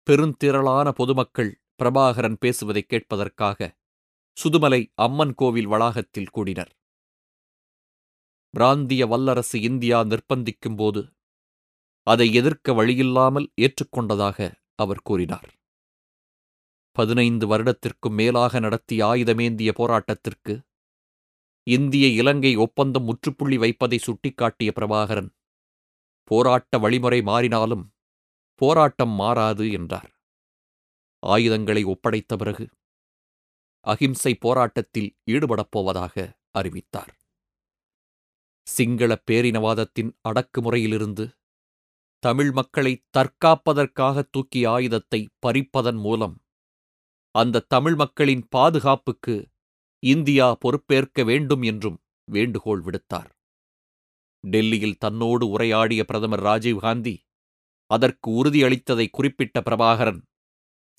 [0.07, 3.69] பெருந்திரளான பொதுமக்கள் பிரபாகரன் பேசுவதை கேட்பதற்காக
[4.37, 6.73] சுதுமலை அம்மன் கோவில் வளாகத்தில் கூடினர்.
[8.53, 11.03] பிராந்திய வல்லரசு இந்தியா நிர்பந்திக்கும்போது
[12.07, 15.49] அதை எதிர்க்க வழியில்லாமல் ஏற்றுக்கொண்டதாக அவர் கூறினார்.
[16.95, 20.53] பதினைந்து வருடத்திற்கும் மேலாக நடத்திய ஆயுதமேந்திய போராட்டத்திற்கு
[21.63, 25.29] இந்திய இலங்கை ஒப்பந்தம் முற்றுப்புள்ளி வைப்பதை சுட்டிக்காட்டிய பிரபாகரன்
[26.23, 27.85] போராட்ட வழிமுறை மாறினாலும்
[28.61, 30.11] போராட்டம் மாறாது என்றார்.
[31.23, 32.65] ஆயுதங்களை ஒப்படைத்த பிறகு
[33.85, 36.15] அகிம்சை போராட்டத்தில் ஈடுபடப் போவதாக
[36.51, 37.13] அறிவித்தார்.
[38.67, 41.25] சிங்கள பேரினவாதத்தின் அடக்குமுறையிலிருந்து
[42.23, 46.35] தமிழ் மக்களை தற்காப்பதற்காக தூக்கிய ஆயுதத்தை பறிப்பதன் மூலம்
[47.35, 49.35] அந்த தமிழ் மக்களின் பாதுகாப்புக்கு
[50.03, 53.31] இந்தியா பொறுப்பேற்க வேண்டும் என்றும் வேண்டுகோள் விடுத்தார்.
[54.43, 57.15] டெல்லியில் தன்னோடு உரையாடிய பிரதமர் ராஜீவ்காந்தி
[57.85, 60.21] அதற்கு உறுதியளித்ததை குறிப்பிட்ட பிரபாகரன்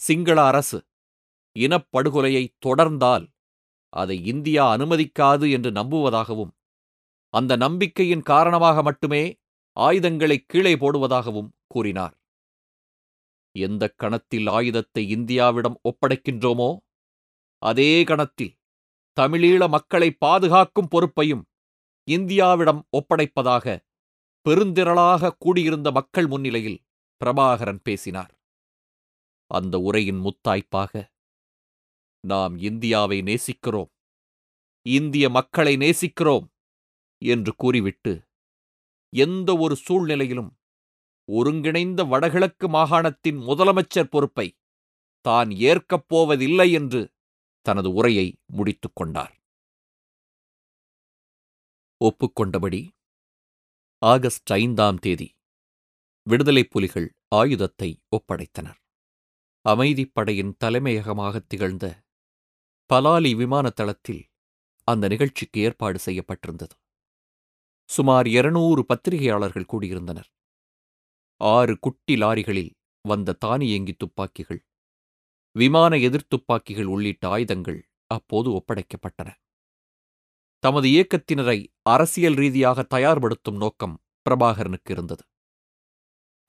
[0.01, 0.79] சிங்கள அரசு
[1.57, 3.27] இனப்படுகொலையை தொடர்ந்தால்
[3.93, 6.53] அதை இந்தியா அனுமதிக்காது என்று நம்புவதாகவும்
[7.35, 9.25] அந்த நம்பிக்கையின் காரணமாக மட்டுமே
[9.77, 12.15] ஆயுதங்களை கீழே போடுவதாகவும் கூறினார்.
[13.55, 16.79] எந்த கணத்தில் ஆயுதத்தை இந்தியாவிடம் ஒப்படைக்கின்றோமோ
[17.63, 18.57] அதே கணத்தில்
[19.21, 21.45] தமிழீழ மக்களை பாதுகாக்கும் பொறுப்பையும்
[22.09, 23.67] இந்தியாவிடம் ஒப்படைப்பதாக
[24.47, 26.83] பெருந்திரளாக கூடியிருந்த மக்கள் முன்னிலையில்
[27.21, 28.33] பிரபாகரன் பேசினார்.
[29.47, 30.93] அந்த உரையின் முத்தாய்ப்பாக
[32.21, 33.91] நாம் இந்தியாவை நேசிக்கிறோம்
[34.83, 36.47] இந்திய மக்களை நேசிக்கிறோம்
[37.19, 38.13] என்று கூறிவிட்டு
[39.13, 40.51] எந்த ஒரு சூழ்நிலையிலும்
[41.33, 44.57] ஒருங்கிணைந்த வடகிழக்கு மாகாணத்தின் முதலமைச்சர் பொறுப்பை
[45.21, 47.13] தான் ஏற்கப் போவதில்லை என்று
[47.61, 49.35] தனது உரையை முடித்துக் கொண்டார்.
[52.05, 52.89] ஒப்புக்கொண்டபடி
[53.99, 55.35] ஆகஸ்ட் ஐந்தாம் தேதி
[56.23, 58.81] விடுதலைப் புலிகள் ஆயுதத்தை ஒப்படைத்தனர்.
[59.69, 62.03] அமைதிப்படையின் தலைமையகமாக திகழ்ந்த
[62.95, 64.29] பலாலி விமான தளத்தில்
[64.85, 66.75] அந்த நிகழ்ச்சிக்கு ஏற்பாடு செய்யப்பட்டிருந்தது.
[67.89, 70.33] சுமார் இருநூறு பத்திரிகையாளர்கள் கூடியிருந்தனர்.
[71.41, 72.71] ஆறு குட்டி லாரிகளில்
[73.09, 74.61] வந்த தானியங்கி துப்பாக்கிகள்.
[75.57, 79.29] விமான எதிர்த்துப்பாக்கிகள் உள்ளிட்ட ஆயுதங்கள் அப்போது ஒப்படைக்கப்பட்டன.
[80.59, 85.25] தமது இயக்கத்தினரை அரசியல் ரீதியாக தயார்படுத்தும் நோக்கம் பிரபாகரனுக்கு இருந்தது.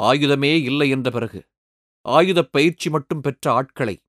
[0.04, 1.50] ஆயுதமே இல்லை என்ற பிறகு
[2.02, 4.04] ஆயுதப் பயிற்சி மட்டும் பெற்ற ஆட்களை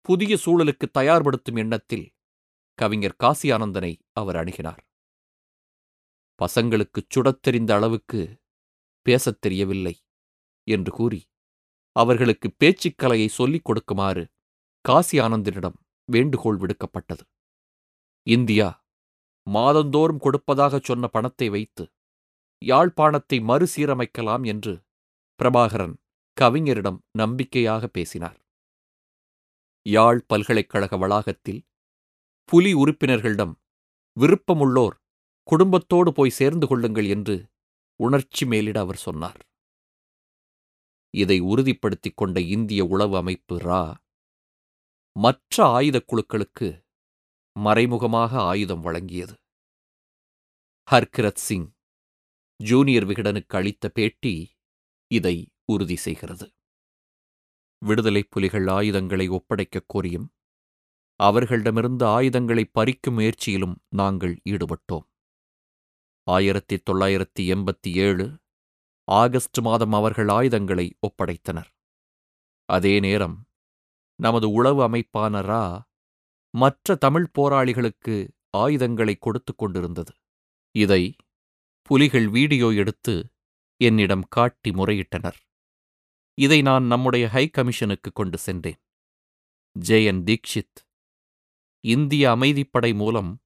[0.00, 2.12] புதிய சூழலுக்கு தயார்படுத்தும் எண்ணத்தில்
[2.74, 4.82] கவிஞர் காசி ஆனந்தனை அவர் அணுகினார்.
[6.38, 8.40] பசங்களுக்குச் சுடத் தெரிந்த அளவுக்கு
[9.02, 9.94] பேசத் தெரியவில்லை.
[10.68, 11.20] என்று கூறி
[11.96, 14.22] அவர்களுக்கு பேச்சுக்கலையை சொல்லிக் கொடுக்குமாறு
[14.84, 17.24] காசி ஆனந்தனிடம் வேண்டுகோள் விடுக்கப்பட்டது.
[18.26, 18.68] இந்தியா
[19.46, 21.84] மாதந்தோறும் கொடுப்பதாகச் சொன்ன பணத்தை வைத்து
[22.62, 24.74] யாழ்ப்பாணத்தை மறுசீரமைக்கலாம் என்று
[25.40, 25.94] பிரபாகரன்
[26.36, 28.38] கவிஞரிடம் நம்பிக்கையாக பேசினார்.
[29.86, 31.60] யாழ் பல்கலைக்கழக வளாகத்தில்
[32.48, 33.54] புலி உறுப்பினர்களிடம்
[34.16, 34.96] விருப்பமுள்ளோர்
[35.48, 37.36] குடும்பத்தோடு போய் சேர்ந்து கொள்ளுங்கள் என்று
[38.00, 39.40] உணர்ச்சி மேலிட அவர் சொன்னார்.
[41.14, 43.94] இதை உறுதிப்படுத்திக் கொண்ட இந்திய உளவு அமைப்பு ரா.
[45.18, 46.86] மற்ற ஆயுதக் குழுக்களுக்கு
[47.52, 49.36] மறைமுகமாக ஆயுதம் வழங்கியது.
[50.90, 51.72] ஹர்கிரத் சிங்
[52.56, 54.58] ஜூனியர் விகடனுக்கு அளித்த பேட்டி
[55.06, 56.52] இதை உறுதி செய்கிறது.
[57.78, 60.28] விடுதலைப் புலிகள் ஆயுதங்களை ஒப்படைக்கக் கோரியும்
[61.16, 65.10] அவர்களிடமிருந்து ஆயுதங்களை பறிக்கும் முயற்சியிலும் நாங்கள் ஈடுபட்டோம்.
[66.22, 68.41] ஆயிரத்தி தொள்ளாயிரத்தி எண்பத்தி ஏழு
[69.04, 71.70] ஆகஸ்ட் மாதம் அவர்கள் ஆயுதங்களை ஒப்படைத்தனர்.
[72.64, 73.46] அதே நேரம்
[74.14, 75.82] நமது உளவு அமைப்பான ரா
[76.50, 80.12] மற்ற தமிழ் போராளிகளுக்கு ஆயுதங்களை கொடுத்து கொண்டிருந்தது.
[80.70, 81.16] இதை
[81.82, 83.32] புலிகள் வீடியோ எடுத்து
[83.76, 85.38] என்னிடம் காட்டி முறையிட்டனர்.
[86.34, 88.80] இதை நான் நம்முடைய ஹை கமிஷனுக்கு கொண்டு சென்றேன்.
[89.80, 90.78] ஜெயன் தீக்ஷித்
[91.80, 93.42] இந்திய அமைதிப்படை மூலம்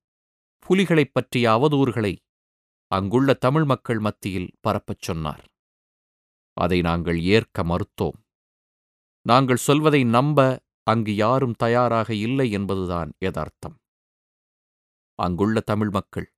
[0.58, 2.16] புலிகளைப் பற்றிய அவதூறுகளை
[2.90, 5.44] அங்குள்ள தமிழ் மக்கள் மத்தியில் பரப்பச் சொன்னார்.
[6.52, 8.18] அதை நாங்கள் ஏற்க மறுத்தோம்.
[9.22, 13.76] நாங்கள் சொல்வதை நம்ப அங்கு யாரும் தயாராக இல்லை என்பதுதான் யதார்த்தம்.
[15.14, 16.32] அங்குள்ள தமிழ் மக்கள்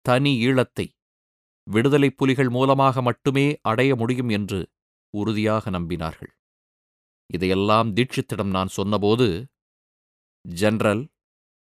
[0.00, 0.86] தனி ஈழத்தை
[1.62, 4.70] விடுதலைப் புலிகள் மூலமாக மட்டுமே அடைய முடியும் என்று
[5.10, 6.32] உறுதியாக நம்பினார்கள்.
[7.26, 9.48] இதையெல்லாம் தீட்சித்திடம் நான் சொன்னபோது
[10.42, 11.08] ஜெனரல்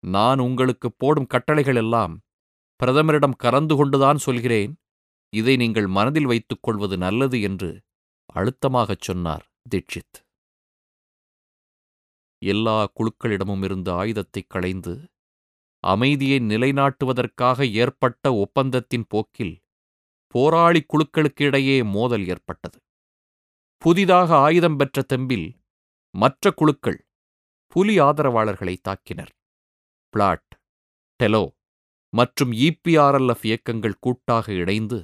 [0.04, 2.22] நான் உங்களுக்கு போடும் கட்டளைகள் எல்லாம்
[2.82, 4.80] பிரதமரிடம் கலந்து கொண்டுதான் சொல்கிறேன்.
[5.34, 7.82] இதை நீங்கள் மனதில் வைத்துக் கொள்வது நல்லது என்று
[8.34, 10.17] அழுத்தமாகச் சொன்னார் தீட்சித்.
[12.46, 14.94] எல்லா குழுக்களிடமும் இருந்து ஆயுதத்தைக் களைந்து
[15.84, 19.62] அமைதியை நிலைநாட்டுவதற்காக ஏற்பட்ட ஒப்பந்தத்தின் போக்கில்
[20.28, 22.80] போராளி குழுக்களுக்கு இடையே மோதல் ஏற்பட்டது.
[23.78, 25.54] புதிதாக ஆயுதம் பெற்ற தெம்பில்
[26.17, 27.08] மற்ற குழுக்கள்
[27.67, 29.34] புலி ஆதரவாளர்களை தாக்கினர்.
[30.10, 30.60] பிளாட்
[31.24, 31.60] டெலோ
[32.13, 34.97] மற்றும் இபிஆர்எல்எஃப் இயக்கங்கள் கூட்டாக இணைந்து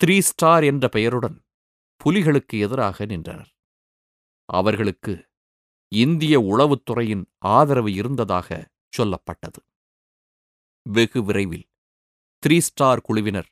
[0.00, 1.36] த்ரீ ஸ்டார் என்ற பெயருடன்
[2.00, 3.50] புலிகளுக்கு எதிராக நின்றனர்.
[4.48, 5.12] அவர்களுக்கு
[5.92, 8.48] இந்திய உளவுத்துறையின் ஆதரவு இருந்ததாக
[8.96, 9.60] சொல்லப்பட்டது.
[10.86, 11.66] வெகு விரைவில்
[12.42, 13.48] த்ரீ ஸ்டார் குழுவினர்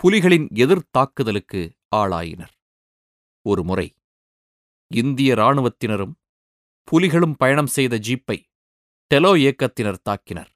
[0.00, 1.60] புலிகளின் எதிர்த்தாக்குதலுக்கு
[1.96, 2.54] ஆளாயினர்.
[3.46, 3.88] ஒரு முறை
[4.90, 6.14] இந்திய இராணுவத்தினரும்
[6.88, 8.38] புலிகளும் பயணம் செய்த ஜீப்பை
[9.10, 10.50] டெலோ இயக்கத்தினர் தாக்கினர்.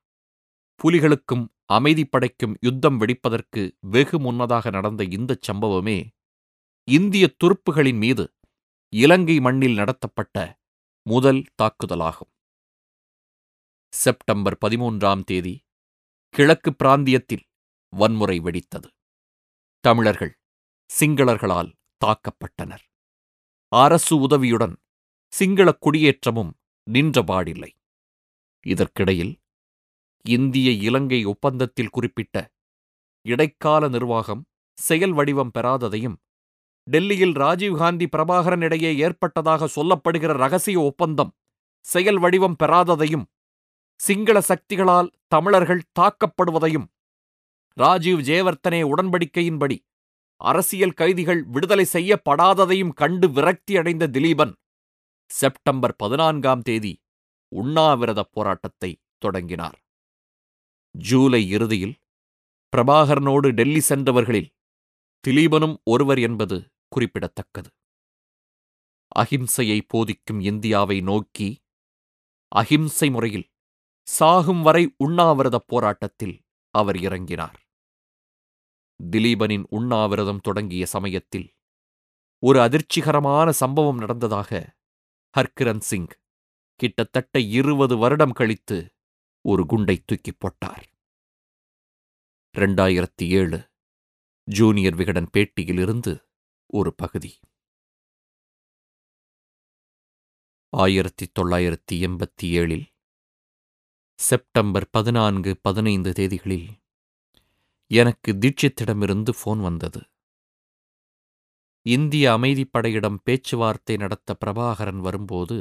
[0.82, 5.98] புலிகளுக்கும் அமைதிப்படைக்கும் யுத்தம் வெடிப்பதற்கு வெகு முன்னதாக நடந்த இந்தச் சம்பவமே
[6.88, 8.24] இந்திய துருப்புகளின் மீது
[8.92, 10.36] இலங்கை மண்ணில் நடத்தப்பட்ட
[11.06, 12.32] முதல் தாக்குதலாகும்.
[13.92, 15.54] செப்டம்பர் பதிமூன்றாம் தேதி
[16.34, 17.44] கிழக்கு பிராந்தியத்தில்
[17.92, 18.88] வன்முறை வெடித்தது.
[19.84, 20.34] தமிழர்கள்
[20.90, 22.84] சிங்களர்களால் தாக்கப்பட்டனர்.
[23.72, 24.74] அரசு உதவியுடன்
[25.32, 26.52] சிங்கள குடியேற்றமும்
[26.86, 27.70] நின்றபாடில்லை
[28.66, 29.34] இதற்கிடையில்
[30.24, 32.50] இந்திய இலங்கை ஒப்பந்தத்தில் குறிப்பிட்ட
[33.22, 36.16] இடைக்கால நிர்வாகம் செயல் வடிவம் பெறாததையும்
[36.86, 41.32] டெல்லியில் ராஜீவ்காந்தி பிரபாகரன் இடையே ஏற்பட்டதாக சொல்லப்படுகிற ரகசிய ஒப்பந்தம்
[41.84, 43.26] செயல் வடிவம் பெறாததையும்
[43.96, 46.86] சிங்கள சக்திகளால் தமிழர்கள் தாக்கப்படுவதையும்
[47.76, 49.76] ராஜீவ் ஜெயவர்த்தனே உடன்படிக்கையின்படி
[50.40, 54.52] அரசியல் கைதிகள் விடுதலை செய்யப்படாததையும் கண்டு விரக்தியடைந்த திலீபன்
[55.30, 56.92] செப்டம்பர் பதினான்காம் தேதி
[57.52, 59.78] உண்ணாவிரதப் போராட்டத்தை தொடங்கினார்.
[60.94, 61.94] ஜூலை இறுதியில்
[62.72, 64.50] பிரபாகரனோடு டெல்லி சென்றவர்களில்
[65.24, 66.56] திலீபனும் ஒருவர் என்பது
[66.88, 67.70] குறிப்பிடத்தக்கது.
[69.16, 71.48] அகிம்சையை போதிக்கும் இந்தியாவை நோக்கி
[72.52, 73.46] அகிம்சை முறையில்
[74.08, 76.36] சாகும் வரை உண்ணாவிரதப் போராட்டத்தில்
[76.74, 77.58] அவர் இறங்கினார்.
[79.00, 81.48] திலீபனின் உண்ணாவிரதம் தொடங்கிய சமயத்தில்
[82.42, 84.50] ஒரு அதிர்ச்சிகரமான சம்பவம் நடந்ததாக
[85.34, 86.10] ஹர்கிரன் சிங்
[86.80, 88.78] கிட்டத்தட்ட இருபது வருடம் கழித்து
[89.44, 90.84] ஒரு குண்டை தூக்கிப் போட்டார்.
[92.58, 93.70] இரண்டாயிரத்தி ஏழு
[94.44, 96.12] ஜூனியர் விகடன் பேட்டியிலிருந்து
[96.66, 97.40] ஒரு பகுதி.
[100.72, 102.86] ஆயிரத்தி தொள்ளாயிரத்தி எண்பத்தி ஏழில்
[104.18, 106.70] செப்டம்பர் பதினான்கு பதினைந்து தேதிகளில்
[107.90, 110.00] எனக்கு தீட்சித்திடமிருந்து ஃபோன் வந்தது.
[111.86, 115.56] இந்திய அமைதிப்படையிடம் பேச்சுவார்த்தை நடத்த பிரபாகரன் வரும்போது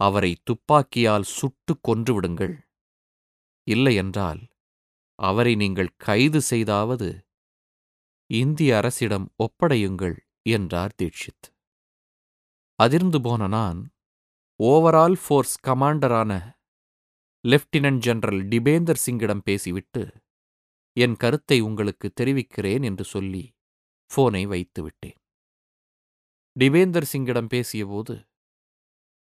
[0.00, 2.56] அவரை துப்பாக்கியால் சுட்டுக் கொன்றுவிடுங்கள்.
[3.66, 4.42] இல்லையென்றால்
[5.18, 7.08] அவரை நீங்கள் கைது செய்தாவது
[8.30, 11.46] இந்திய அரசிடம் ஒப்படையுங்கள் என்றார் தீட்சித்.
[12.78, 13.80] அதிர்ந்து போன நான்
[14.60, 16.32] ஓவரால் ஃபோர்ஸ் கமாண்டரான
[17.44, 20.02] லெப்டினன்ட் ஜெனரல் டிபேந்தர் சிங்கிடம் பேசிவிட்டு
[20.96, 23.44] என் கருத்தை உங்களுக்கு தெரிவிக்கிறேன் என்று சொல்லி
[24.10, 25.18] போனை வைத்துவிட்டேன்.
[26.56, 28.14] டிபேந்தர் சிங்கிடம் பேசியபோது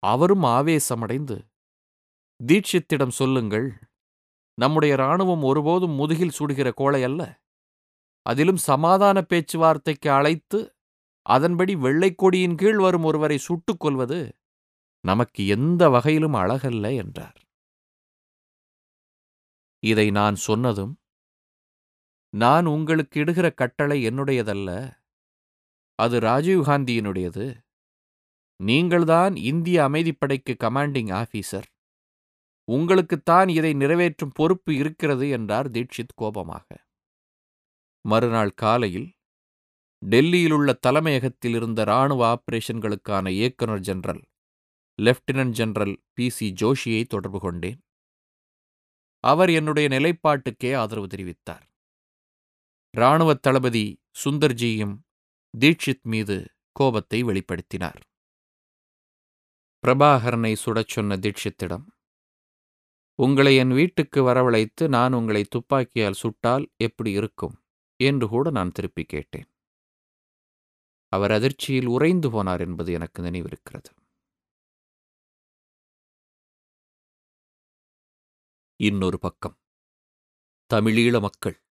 [0.03, 1.37] அவரும் ஆவேசமடைந்து
[2.41, 3.69] தீட்சித்திடம் சொல்லுங்கள்
[4.59, 7.23] நம்முடைய இராணுவம் ஒருபோதும் முதுகில் சுடுகிற கோளை அல்ல.
[8.27, 10.59] அதிலும் சமாதான பேச்சுவார்த்தைக்கு அழைத்து
[11.27, 14.21] அதன்படி வெள்ளைக்கொடியின் கீழ் வரும் ஒருவரை சுட்டுக் கொள்வது
[15.05, 17.39] நமக்கு எந்த வகையிலும் அழகல்ல என்றார்.
[19.83, 20.95] இதை நான் சொன்னதும்
[22.35, 24.71] நான் உங்களுக்கு இடுகிற கட்டளை என்னுடையதல்ல.
[25.99, 27.47] அது ராஜீவ்காந்தியினுடையது
[28.61, 31.69] நீங்கள்தான் இந்திய அமைதிப்படைக்கு கமாண்டிங் ஆபீசர்
[32.73, 36.87] உங்களுக்குத்தான் இதை நிறைவேற்றும் பொறுப்பு இருக்கிறது என்றார் தீட்சித் கோபமாக.
[38.01, 39.09] மறுநாள் காலையில்
[40.07, 44.23] டெல்லியிலுள்ள தலைமையகத்தில் இருந்த இராணுவ ஆபரேஷன்களுக்கான இயக்குநர் general
[45.03, 47.81] lieutenant general B C ஜோஷியை தொடர்பு கொண்டேன்.
[49.25, 51.67] அவர் என்னுடைய நிலைப்பாட்டுக்கே ஆதரவு தெரிவித்தார்.
[52.91, 54.95] இராணுவ தளபதி சுந்தர்ஜியும்
[55.59, 56.37] தீட்சித் மீது
[56.73, 58.09] கோபத்தை வெளிப்படுத்தினார்.
[59.87, 61.85] பிரபாகரனை சுடச் சொன்ன தீட்சித்திடம்
[63.15, 67.57] உங்களை என் வீட்டுக்கு வரவழைத்து நான் உங்களை துப்பாக்கியால் சுட்டால் எப்படி இருக்கும்?
[68.01, 69.49] என்று கூட நான் திருப்பி கேட்டேன்.
[71.13, 73.91] அவர் அதிர்ச்சியில் உறைந்து போனார் என்பது எனக்கு நினைவிருக்கிறது.
[78.81, 79.57] இன்னொரு பக்கம்.
[80.71, 81.63] தமிழீழ மக்கள்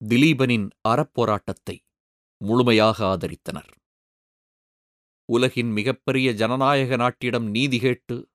[0.00, 1.76] திலீபனின் அறப்போராட்டத்தை
[2.40, 3.72] முழுமையாக ஆதரித்தனர்.
[5.24, 8.28] உலகின் மிகப்பெரிய ஜனநாயக நாட்டிடம் நீதி கேட்டு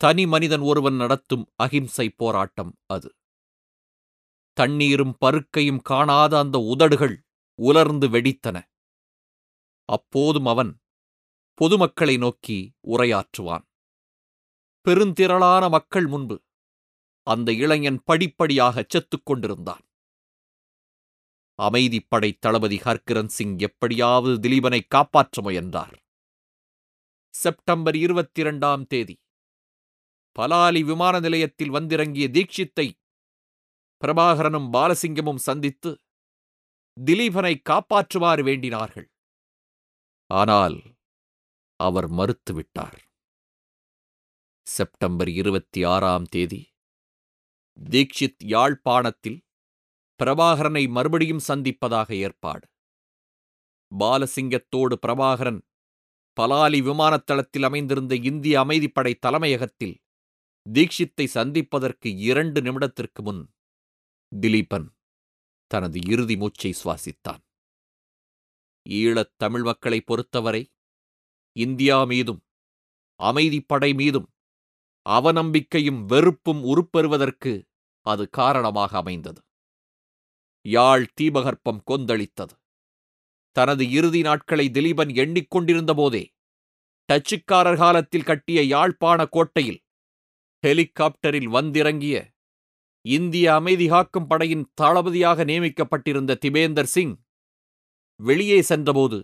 [0.00, 3.14] தனி மனிதன் ஒருவன் நடத்தும் அகிம்சை போராட்டம் அது.
[4.52, 8.62] தண்ணீரும் பருக்கையும் காணாத அந்த உதடுகள் உலர்ந்து வெடித்தன.
[9.88, 10.80] அப்போதும் அவன்
[11.54, 13.64] பொதுமக்களை நோக்கி உரையாற்றுவான்.
[14.86, 16.42] பெருந்திரளான மக்கள் முன்பு
[17.26, 19.84] அந்த இளைஞன் படிப்படியாக செத்துக் கொண்டிருந்தான்.
[21.62, 26.02] அமைதிப்படை தளபதி ஹர்கிரண் சிங் எப்படியாவது திலீபனை காப்பாற்ற முயன்றார்.
[27.28, 29.20] செப்டம்பர் இருபத்தி இரண்டாம் தேதி.
[30.38, 32.92] பலாலி விமான நிலையத்தில் வந்திறங்கிய தீட்சித்தை
[34.00, 35.98] பிரபாகரனும் பாலசிங்கமும் சந்தித்து
[37.04, 39.08] திலீபனை காப்பாற்றுமாறு வேண்டினார்கள்.
[40.26, 40.82] ஆனால்
[41.76, 42.98] அவர் மறுத்துவிட்டார்.
[44.62, 46.74] செப்டம்பர் இருபத்தி ஆறாம் தேதி
[47.90, 49.43] தீக்ஷித் யாழ்ப்பாணத்தில்
[50.22, 52.66] பிரபாகரனை மறுபடியும் சந்திப்பதாக ஏற்பாடு.
[53.92, 55.60] பாலசிங்கத்தோடு பிரபாகரன்
[56.40, 59.96] பலாலி விமானத்தளத்தில் அமைந்திருந்த இந்திய அமைதிப்படை தலைமையகத்தில்
[60.72, 63.42] தீக்ஷித்தை சந்திப்பதற்கு இரண்டு நிமிடத்திற்கு முன்
[64.32, 64.86] திலீபன்
[65.70, 67.42] தனது இறுதி மூச்சை சுவாசித்தான்.
[68.88, 70.62] ஈழத் தமிழ் மக்களை பொறுத்தவரை
[71.56, 72.40] இந்தியா மீதும்
[73.20, 74.28] அமைதிப்படை மீதும்
[75.06, 77.52] அவநம்பிக்கையும் வெறுப்பும் உருப்பெறுவதற்கு
[78.06, 79.40] அது காரணமாக அமைந்தது.
[80.64, 82.54] யாழ் தீபகற்பம் கொந்தளித்தது.
[83.56, 86.22] தனது இறுதி நாட்களை திலீபன் எண்ணிக்கொண்டிருந்த போதே
[87.08, 89.80] டச்சுக்காரர் காலத்தில் கட்டிய யாழ்ப்பாண கோட்டையில்
[90.62, 92.16] ஹெலிகாப்டரில் வந்திறங்கிய
[93.04, 97.14] இந்திய அமைதி காக்கும் படையின் தளபதியாக நியமிக்கப்பட்டிருந்த திபேந்தர் சிங்
[98.20, 99.18] வெளியே சென்றபோது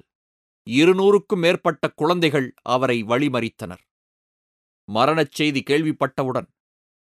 [0.67, 3.83] இருநூறுக்கும் மேற்பட்ட குழந்தைகள் அவரை வழிமறித்தனர்.
[4.89, 6.49] மரணச் செய்தி கேள்விப்பட்டவுடன்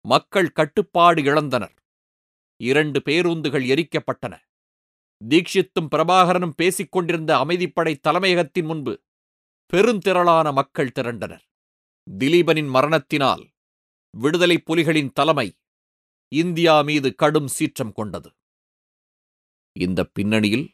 [0.05, 1.75] மக்கள் கட்டுப்பாடு இழந்தனர்.
[2.69, 4.34] இரண்டு பேருந்துகள் எரிக்கப்பட்டன.
[5.30, 8.93] தீக்ஷித்தும் பிரபாகரனும் பேசிக் கொண்டிருந்த அமைதிப்படை தலைமையகத்தின் முன்பு
[9.74, 11.45] பெருந்திரளான மக்கள் திரண்டனர்.
[12.08, 13.43] திலீபனின் மரணத்தினால்
[14.13, 15.47] விடுதலை புலிகளின் தலைமை
[16.32, 18.30] இந்தியா மீது கடும் சீற்றம் கொண்டது.
[19.76, 20.67] இந்த பின்னணியில்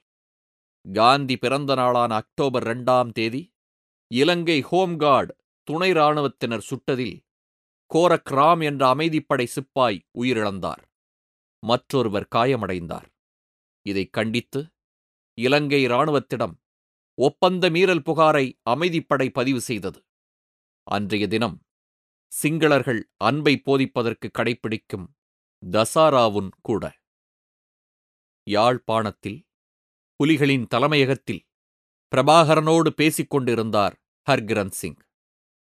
[0.85, 3.41] காந்தி பிறந்த நாளான அக்டோபர் இரண்டாம் தேதி
[4.11, 5.33] இலங்கை ஹோம்கார்டு
[5.67, 7.17] துணை இராணுவத்தினர் சுட்டதில்
[7.91, 10.83] கோரக்ராம் என்ற அமைதிப்படை சிப்பாய் உயிரிழந்தார்.
[11.59, 13.07] மற்றொருவர் காயமடைந்தார்.
[13.81, 14.71] இதைக் கண்டித்து
[15.33, 16.55] இலங்கை இராணுவத்திடம்
[17.15, 20.05] ஒப்பந்த மீறல் புகாரை அமைதிப்படை பதிவு செய்தது.
[20.83, 21.65] அன்றைய தினம்
[22.41, 25.15] சிங்களர்கள் அன்பை போதிப்பதற்கு கடைப்பிடிக்கும்
[25.71, 27.01] தசாராவுன் கூட.
[28.43, 29.47] யாழ்ப்பாணத்தில்
[30.19, 31.47] புலிகளின் தலைமையகத்தில்
[32.15, 34.97] பிரபாகரனோடு பேசிக் கொண்டிருந்தார் ஹர்கிரண் சிங்.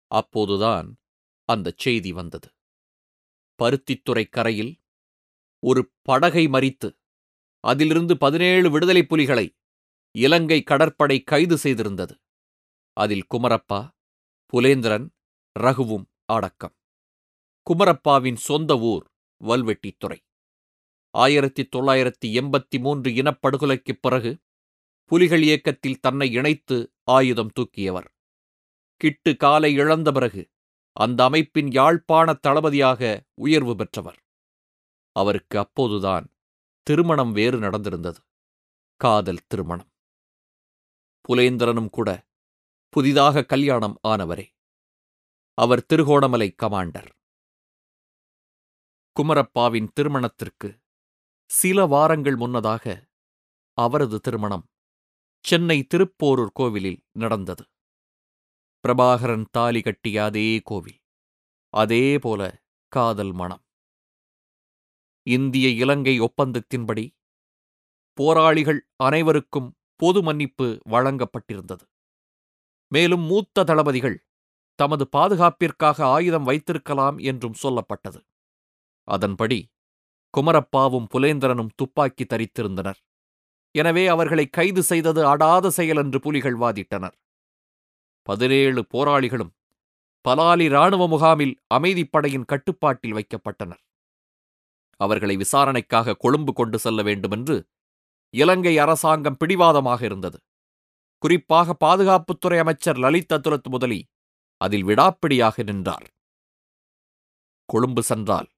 [0.08, 0.98] அப்போதுதான்
[1.46, 2.50] அந்தச் செய்தி வந்தது.
[3.64, 4.81] பருத்தித்துறை கரையில்
[5.66, 6.98] ஒரு படகை மறித்து
[7.60, 9.56] அதிலிருந்து பதினேழு விடுதலை புலிகளை
[10.12, 12.12] இலங்கை கடற்படை கைது செய்திருந்தது.
[12.94, 13.90] அதில் குமரப்பா
[14.54, 15.10] புலேந்திரன்
[15.60, 16.76] ரகுவும் அடக்கம்.
[17.70, 19.12] குமரப்பாவின் சொந்த ஊர்
[19.44, 20.18] வல்வெட்டித்துறை.
[21.10, 24.40] ஆயிரத்தி தொள்ளாயிரத்தி எண்பத்தி மூன்று இனப்படுகொலைக்குப் பிறகு
[25.06, 28.08] புலிகள் இயக்கத்தில் தன்னை இணைத்து ஆயுதம் தூக்கியவர்.
[28.96, 30.50] கிட்டு காலை இழந்த பிறகு
[30.92, 34.24] அந்த அமைப்பின் யாழ்ப்பாண தளபதியாக உயர்வு பெற்றவர்.
[35.12, 36.26] அவருக்கு அப்போதுதான்
[36.84, 38.18] திருமணம் வேறு நடந்திருந்தது.
[38.96, 39.92] காதல் திருமணம்.
[41.28, 42.28] புலேந்திரனும் கூட
[42.90, 44.48] புதிதாக கல்யாணம் ஆனவரே.
[45.54, 47.12] அவர் திருகோணமலை கமாண்டர்.
[49.16, 50.82] குமரப்பாவின் திருமணத்திற்கு
[51.50, 53.10] சில வாரங்கள் முன்னதாக
[53.78, 54.70] அவரது திருமணம்
[55.44, 57.64] சென்னை திருப்போரூர் கோவிலில் நடந்தது.
[58.84, 61.00] பிரபாகரன் தாலி கட்டிய அதே கோவில்
[61.74, 62.42] அதே போல
[62.88, 63.64] காதல் மணம்.
[65.28, 67.06] இந்திய இலங்கை ஒப்பந்தத்தின்படி
[68.18, 71.84] போராளிகள் அனைவருக்கும் பொது மன்னிப்பு வழங்கப்பட்டிருந்தது.
[72.92, 74.18] மேலும் மூத்த தளபதிகள்
[74.80, 78.20] தமது பாதுகாப்பிற்காக ஆயுதம் வைத்திருக்கலாம் என்றும் சொல்லப்பட்டது.
[79.08, 79.60] அதன்படி
[80.34, 83.00] குமரப்பாவும் புலேந்திரனும் துப்பாக்கி தரித்திருந்தனர்.
[83.76, 87.16] எனவே அவர்களை கைது செய்தது அடாத செயல் என்று புலிகள் வாதிட்டனர்.
[88.28, 89.54] பதினேழு போராளிகளும்
[90.26, 93.82] பலாலி இராணுவ முகாமில் அமைதிப்படையின் கட்டுப்பாட்டில் வைக்கப்பட்டனர்.
[95.02, 97.58] அவர்களை விசாரணைக்காக கொழும்பு கொண்டு செல்ல வேண்டுமென்று
[98.34, 100.40] இலங்கை அரசாங்கம் பிடிவாதமாக இருந்தது.
[101.22, 104.00] குறிப்பாக பாதுகாப்புத்துறை அமைச்சர் லலித் அதுலத் முதலி
[104.62, 106.08] அதில் விடாப்பிடியாக நின்றார்.
[107.70, 108.50] கொழும்பு சென்றால்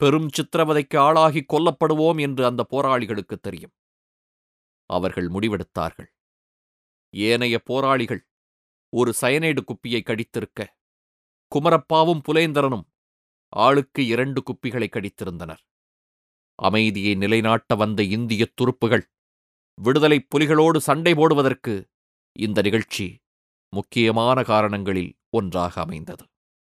[0.00, 3.74] பெரும் சித்திரவதைக்கு ஆளாகி கொல்லப்படுவோம் என்று அந்த போராளிகளுக்கு தெரியும்.
[4.90, 6.10] அவர்கள் முடிவெடுத்தார்கள்.
[7.14, 8.22] ஏனைய போராளிகள்
[8.92, 10.60] ஒரு சயனைடு குப்பியை கடித்திருக்க
[11.52, 12.86] குமரப்பாவும் புலேந்திரனும்
[13.56, 15.62] ஆளுக்கு இரண்டு குப்பிகளை கடித்திருந்தனர்.
[16.54, 19.04] அமைதியை நிலைநாட்ட வந்த இந்திய துருப்புகள்
[19.74, 21.88] விடுதலைப் புலிகளோடு சண்டை போடுவதற்கு
[22.38, 23.20] இந்த நிகழ்ச்சி
[23.68, 26.24] முக்கியமான காரணங்களில் ஒன்றாக அமைந்தது.